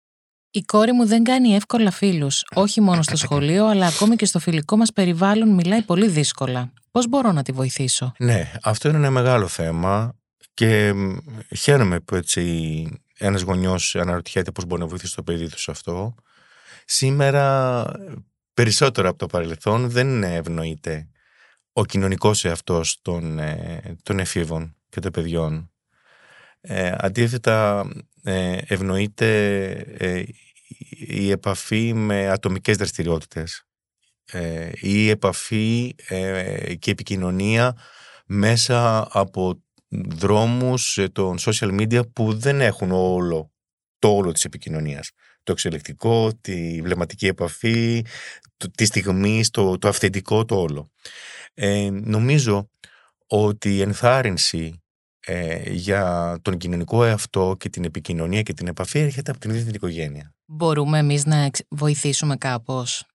Η 0.53 0.61
κόρη 0.61 0.91
μου 0.91 1.05
δεν 1.05 1.23
κάνει 1.23 1.55
εύκολα 1.55 1.91
φίλους. 1.91 2.43
Όχι 2.53 2.81
μόνο 2.81 3.01
στο 3.01 3.15
σχολείο, 3.15 3.67
αλλά 3.67 3.85
ακόμη 3.85 4.15
και 4.15 4.25
στο 4.25 4.39
φιλικό 4.39 4.77
μας 4.77 4.93
περιβάλλον 4.93 5.49
μιλάει 5.53 5.81
πολύ 5.81 6.07
δύσκολα. 6.07 6.73
Πώς 6.91 7.07
μπορώ 7.07 7.31
να 7.31 7.43
τη 7.43 7.51
βοηθήσω; 7.51 8.11
Ναι, 8.17 8.51
αυτό 8.63 8.89
είναι 8.89 8.97
ένα 8.97 9.09
μεγάλο 9.09 9.47
θέμα. 9.47 10.15
Και 10.53 10.93
χαίρομαι 11.57 11.99
που 11.99 12.15
έτσι 12.15 13.01
ένας 13.17 13.41
γονιός 13.41 13.95
αναρωτιέται 13.95 14.51
πώς 14.51 14.65
μπορεί 14.65 14.81
να 14.81 14.87
βοηθήσει 14.87 15.15
το 15.15 15.23
παιδί 15.23 15.49
τους 15.49 15.61
σε 15.61 15.71
αυτό. 15.71 16.15
Σήμερα, 16.85 17.85
περισσότερο 18.53 19.09
από 19.09 19.17
το 19.17 19.25
παρελθόν, 19.25 19.89
δεν 19.89 20.23
ευνοείται 20.23 21.09
ο 21.73 21.85
κοινωνικός 21.85 22.45
εαυτός 22.45 23.01
των, 23.01 23.39
ε, 23.39 23.95
των 24.03 24.19
εφήβων 24.19 24.75
και 24.89 24.99
των 24.99 25.11
παιδιών. 25.11 25.71
Ε, 26.61 26.91
αντίθετα, 26.97 27.89
ε, 28.23 28.57
ευνοείται 28.67 29.69
ε, 29.97 30.23
η 31.07 31.31
επαφή 31.31 31.93
με 31.93 32.29
ατομικές 32.29 32.77
δραστηριότητες. 32.77 33.65
Ε, 34.25 34.69
η 34.73 35.09
επαφή 35.09 35.95
και 36.79 36.91
επικοινωνία 36.91 37.77
μέσα 38.25 39.07
από 39.11 39.63
δρόμους 39.91 40.97
ε, 40.97 41.07
των 41.07 41.37
social 41.39 41.79
media 41.79 42.13
που 42.13 42.33
δεν 42.33 42.61
έχουν 42.61 42.91
όλο 42.91 43.51
το 43.99 44.15
όλο 44.15 44.31
της 44.31 44.45
επικοινωνίας. 44.45 45.11
Το 45.43 45.51
εξελικτικό, 45.51 46.31
τη 46.41 46.81
βλεμματική 46.81 47.27
επαφή, 47.27 48.05
το, 48.57 48.71
τη 48.71 48.85
στιγμή, 48.85 49.43
το, 49.51 49.77
το 49.77 49.87
αυθεντικό, 49.87 50.45
το 50.45 50.55
όλο. 50.55 50.91
Ε, 51.53 51.89
νομίζω 51.91 52.69
ότι 53.27 53.75
η 53.75 53.81
ενθάρρυνση 53.81 54.81
ε, 55.19 55.69
για 55.71 56.37
τον 56.41 56.57
κοινωνικό 56.57 57.03
εαυτό 57.03 57.55
και 57.59 57.69
την 57.69 57.83
επικοινωνία 57.83 58.41
και 58.41 58.53
την 58.53 58.67
επαφή 58.67 58.99
έρχεται 58.99 59.31
από 59.31 59.39
την 59.39 59.49
ίδια 59.49 59.63
την 59.65 59.73
οικογένεια. 59.73 60.35
Μπορούμε 60.45 60.99
εμείς 60.99 61.25
να 61.25 61.49
βοηθήσουμε 61.69 62.35
κάπως; 62.35 63.05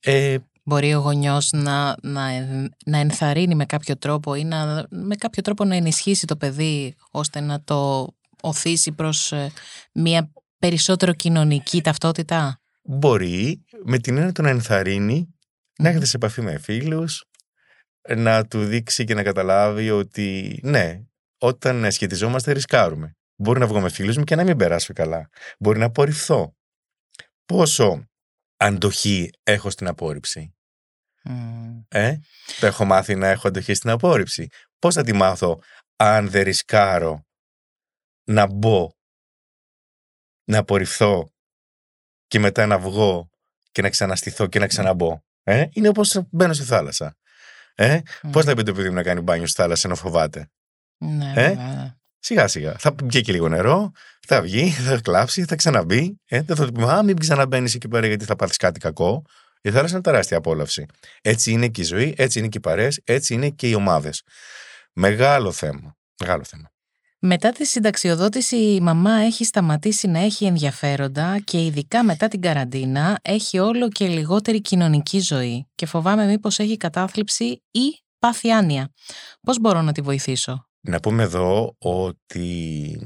Ε, 0.00 0.36
Μπορεί 0.66 0.94
ο 0.94 0.98
γονιός 0.98 1.52
να, 1.52 1.96
να, 2.02 2.28
να 2.86 2.98
ενθαρρύνει 2.98 3.54
με 3.54 3.66
κάποιο 3.66 3.98
τρόπο 3.98 4.34
ή 4.34 4.44
να, 4.44 4.86
με 4.90 5.16
κάποιο 5.16 5.42
τρόπο 5.42 5.64
να 5.64 5.76
ενισχύσει 5.76 6.26
το 6.26 6.36
παιδί 6.36 6.94
ώστε 7.10 7.40
να 7.40 7.62
το 7.62 8.08
οθήσει 8.40 8.92
προς 8.92 9.32
ε, 9.32 9.50
μια 9.92 10.32
περισσότερο 10.58 11.12
κοινωνική 11.12 11.82
ταυτότητα; 11.82 12.60
Μπορεί 12.82 13.64
με 13.84 13.98
την 13.98 14.16
έννοια 14.16 14.32
του 14.32 14.42
να 14.42 14.48
ενθαρρύνει, 14.48 15.34
να 15.78 15.88
έρχεται 15.88 16.06
σε 16.06 16.16
επαφή 16.16 16.42
με 16.42 16.58
φίλους, 16.58 17.24
να 18.16 18.46
του 18.46 18.64
δείξει 18.64 19.04
και 19.04 19.14
να 19.14 19.22
καταλάβει 19.22 19.90
ότι 19.90 20.58
ναι, 20.62 21.00
όταν 21.38 21.92
σχετιζόμαστε 21.92 22.52
ρισκάρουμε. 22.52 23.16
Μπορεί 23.36 23.58
να 23.58 23.66
βγω 23.66 23.80
με 23.80 23.88
φίλους 23.88 24.16
μου 24.16 24.24
και 24.24 24.34
να 24.34 24.44
μην 24.44 24.56
περάσω 24.56 24.92
καλά. 24.92 25.28
Μπορεί 25.58 25.78
να 25.78 25.84
απορριφθώ. 25.84 26.54
Πόσο 27.44 28.08
αντοχή 28.56 29.30
έχω 29.42 29.70
στην 29.70 29.86
απόρριψη. 29.86 30.54
Ε, 31.88 32.16
το 32.60 32.66
έχω 32.66 32.84
μάθει 32.84 33.14
να 33.14 33.28
έχω 33.28 33.48
αντοχή 33.48 33.74
στην 33.74 33.90
απόρριψη. 33.90 34.48
Πώς 34.78 34.94
θα 34.94 35.02
τη 35.02 35.12
μάθω 35.12 35.62
αν 35.96 36.30
δεν 36.30 36.42
ρισκάρω 36.42 37.26
να 38.24 38.46
μπω, 38.46 38.90
να 40.44 40.58
απορριφθώ 40.58 41.28
και 42.26 42.38
μετά 42.38 42.66
να 42.66 42.78
βγω 42.78 43.30
και 43.72 43.82
να 43.82 43.90
ξαναστηθώ 43.90 44.46
και 44.46 44.58
να 44.58 44.66
ξαναμπω. 44.66 45.18
Ε, 45.42 45.66
είναι 45.72 45.88
όπως 45.88 46.22
μπαίνω 46.30 46.52
στη 46.52 46.64
θάλασσα. 46.64 47.16
Ε, 47.74 48.00
mm. 48.22 48.28
Πώς 48.32 48.44
θα 48.44 48.54
πει 48.54 48.62
το 48.62 48.72
παιδί 48.72 48.88
μου 48.88 48.94
να 48.94 49.02
κάνει 49.02 49.20
μπάνιο 49.20 49.46
στη 49.46 49.60
θάλασσα 49.60 49.88
ενώ 49.88 49.96
φοβάται. 49.96 50.50
Ναι, 50.96 51.32
ε, 51.36 51.56
Σιγά 52.24 52.48
σιγά. 52.48 52.74
Θα 52.78 52.94
πιει 52.94 53.20
και 53.20 53.32
λίγο 53.32 53.48
νερό, 53.48 53.92
θα 54.26 54.42
βγει, 54.42 54.70
θα 54.70 55.00
κλάψει, 55.00 55.44
θα 55.44 55.56
ξαναμπεί. 55.56 56.20
Ε, 56.24 56.42
δεν 56.42 56.56
θα 56.56 56.66
του 56.66 56.72
πει 56.72 56.82
Α, 56.82 57.02
μην 57.02 57.18
ξαναμπαίνεις 57.18 57.74
εκεί 57.74 57.88
πέρα 57.88 58.06
γιατί 58.06 58.24
θα 58.24 58.36
πάθεις 58.36 58.56
κάτι 58.56 58.80
κακό. 58.80 59.22
Η 59.62 59.70
θάλασσα 59.70 59.92
είναι 59.92 60.02
τεράστια 60.02 60.36
απόλαυση. 60.36 60.86
Έτσι 61.22 61.50
είναι 61.50 61.68
και 61.68 61.80
η 61.80 61.84
ζωή, 61.84 62.14
έτσι 62.16 62.38
είναι 62.38 62.48
και 62.48 62.58
οι 62.58 62.60
παρέ, 62.60 62.88
έτσι 63.04 63.34
είναι 63.34 63.48
και 63.48 63.68
οι 63.68 63.74
ομάδες. 63.74 64.22
Μεγάλο 64.92 65.52
θέμα. 65.52 65.96
Μεγάλο 66.20 66.44
θέμα. 66.44 66.72
Μετά 67.18 67.52
τη 67.52 67.66
συνταξιοδότηση 67.66 68.56
η 68.56 68.80
μαμά 68.80 69.12
έχει 69.12 69.44
σταματήσει 69.44 70.06
να 70.06 70.18
έχει 70.18 70.44
ενδιαφέροντα 70.44 71.38
και 71.44 71.64
ειδικά 71.64 72.04
μετά 72.04 72.28
την 72.28 72.40
καραντίνα 72.40 73.18
έχει 73.22 73.58
όλο 73.58 73.88
και 73.88 74.06
λιγότερη 74.06 74.60
κοινωνική 74.60 75.20
ζωή 75.20 75.68
και 75.74 75.86
φοβάμαι 75.86 76.26
μήπως 76.26 76.58
έχει 76.58 76.76
κατάθλιψη 76.76 77.62
ή 77.70 78.02
πάθει 78.18 78.50
άνοια. 78.50 78.92
Πώς 79.40 79.60
μπορώ 79.60 79.82
να 79.82 79.92
τη 79.92 80.00
βοηθήσω; 80.00 80.68
Να 80.86 81.00
πούμε 81.00 81.22
εδώ 81.22 81.76
ότι 81.78 82.98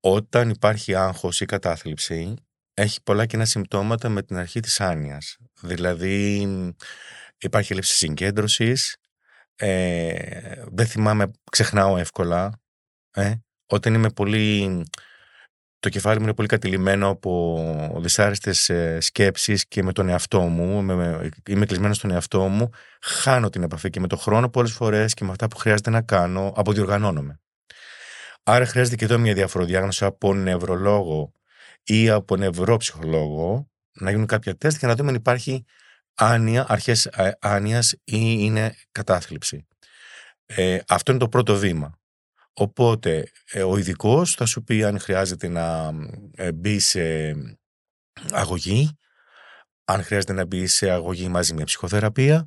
όταν 0.00 0.50
υπάρχει 0.50 0.94
άγχος 0.94 1.40
ή 1.40 1.44
κατάθλιψη 1.44 2.34
έχει 2.74 3.02
πολλά 3.02 3.26
κοινά 3.26 3.44
συμπτώματα 3.44 4.08
με 4.08 4.22
την 4.22 4.36
αρχή 4.36 4.60
της 4.60 4.80
άνοιας. 4.80 5.36
Δηλαδή 5.60 6.46
υπάρχει 7.38 7.72
έλλειψη 7.72 7.94
συγκέντρωσης, 7.94 8.96
ε, 9.56 10.64
δεν 10.66 10.86
θυμάμαι, 10.86 11.30
ξεχνάω 11.50 11.96
εύκολα. 11.96 12.60
Ε, 13.10 13.34
όταν 13.66 13.94
είμαι 13.94 14.10
πολύ 14.10 14.84
το 15.80 15.88
κεφάλι 15.88 16.18
μου 16.18 16.24
είναι 16.24 16.34
πολύ 16.34 16.48
κατηλημένο 16.48 17.08
από 17.08 18.00
δυσάρεστες 18.00 18.68
ε, 18.68 19.00
σκέψεις 19.00 19.66
και 19.68 19.82
με 19.82 19.92
τον 19.92 20.08
εαυτό 20.08 20.40
μου, 20.40 20.82
με, 20.82 21.30
είμαι 21.48 21.66
κλεισμένος 21.66 21.96
στον 21.96 22.10
εαυτό 22.10 22.40
μου, 22.40 22.70
χάνω 23.00 23.50
την 23.50 23.62
επαφή 23.62 23.90
και 23.90 24.00
με 24.00 24.06
τον 24.06 24.18
χρόνο 24.18 24.48
πολλές 24.48 24.72
φορές 24.72 25.14
και 25.14 25.24
με 25.24 25.30
αυτά 25.30 25.48
που 25.48 25.56
χρειάζεται 25.56 25.90
να 25.90 26.02
κάνω, 26.02 26.52
αποδιοργανώνομαι. 26.56 27.40
Άρα 28.42 28.66
χρειάζεται 28.66 28.96
και 28.96 29.04
εδώ 29.04 29.18
μια 29.18 29.34
διαφοροδιάγνωση 29.34 30.04
από 30.04 30.34
νευρολόγο 30.34 31.32
ή 31.82 32.08
από 32.08 32.36
νευροψυχολόγο 32.36 33.70
να 33.92 34.10
γίνουν 34.10 34.26
κάποια 34.26 34.56
τεστ 34.56 34.78
για 34.78 34.88
να 34.88 34.94
δούμε 34.94 35.08
αν 35.08 35.14
υπάρχει 35.14 35.64
άνοια, 36.14 36.64
αρχές 36.68 37.06
ε, 37.06 37.32
άνοιας 37.40 37.92
ή 37.92 38.36
είναι 38.38 38.74
κατάθλιψη. 38.92 39.66
Ε, 40.46 40.78
αυτό 40.88 41.10
είναι 41.10 41.20
το 41.20 41.28
πρώτο 41.28 41.56
βήμα. 41.56 41.98
Οπότε 42.60 43.30
ε, 43.50 43.62
ο 43.62 43.76
ειδικός 43.76 44.34
θα 44.34 44.46
σου 44.46 44.62
πει 44.64 44.84
αν 44.84 44.98
χρειάζεται 44.98 45.48
να 45.48 45.92
ε, 46.36 46.52
μπει 46.52 46.78
σε 46.78 47.00
αγωγή, 48.30 48.98
αν 49.84 50.02
χρειάζεται 50.02 50.32
να 50.32 50.44
μπει 50.44 50.66
σε 50.66 50.90
αγωγή 50.90 51.28
μαζί 51.28 51.54
με 51.54 51.64
ψυχοθεραπεία 51.64 52.46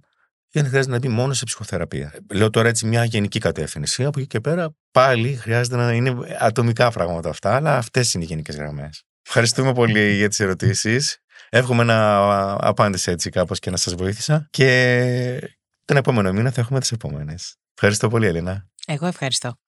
ή 0.52 0.60
αν 0.60 0.68
χρειάζεται 0.68 0.92
να 0.92 1.00
μπει 1.00 1.08
μόνο 1.08 1.34
σε 1.34 1.46
ψυχοθεραπεία. 1.46 2.14
Λέω 2.34 2.50
τώρα 2.50 2.68
έτσι 2.68 2.86
μια 2.88 3.04
γενική 3.04 3.40
κατεύθυνση. 3.40 4.04
Από 4.04 4.20
εκεί 4.20 4.28
και 4.28 4.40
πέρα 4.40 4.76
πάλι 4.92 5.36
χρειάζεται 5.36 5.76
να 5.76 5.94
είναι 5.94 6.16
ατομικά 6.40 6.92
πράγματα 6.92 7.30
αυτά, 7.30 7.56
αλλά 7.56 7.78
αυτές 7.78 8.14
είναι 8.14 8.24
οι 8.24 8.28
γενικές 8.28 8.56
γραμμές. 8.56 9.04
Ευχαριστούμε 9.26 9.74
πολύ 9.74 10.16
για 10.16 10.30
τις 10.30 10.40
ερωτήσεις. 10.40 11.18
Εύχομαι 11.50 11.84
να 11.84 12.18
απάντησε 12.68 13.12
έτσι 13.12 13.30
κάπως 13.30 13.60
και 13.60 13.70
να 13.70 13.78
σας 13.78 13.94
βοήθησα 13.94 14.48
και 14.50 15.54
τον 15.86 15.98
επόμενο 15.98 16.34
μήνα 16.34 16.52
θα 16.52 16.62
έχουμε 16.62 16.80
τις 16.80 16.92
επόμενες. 16.92 17.56
Ευχαριστώ 17.74 18.08
πολύ 18.08 18.26
Ελένα. 18.26 18.70
Εγώ 18.88 19.08
ευχαριστώ. 19.08 19.62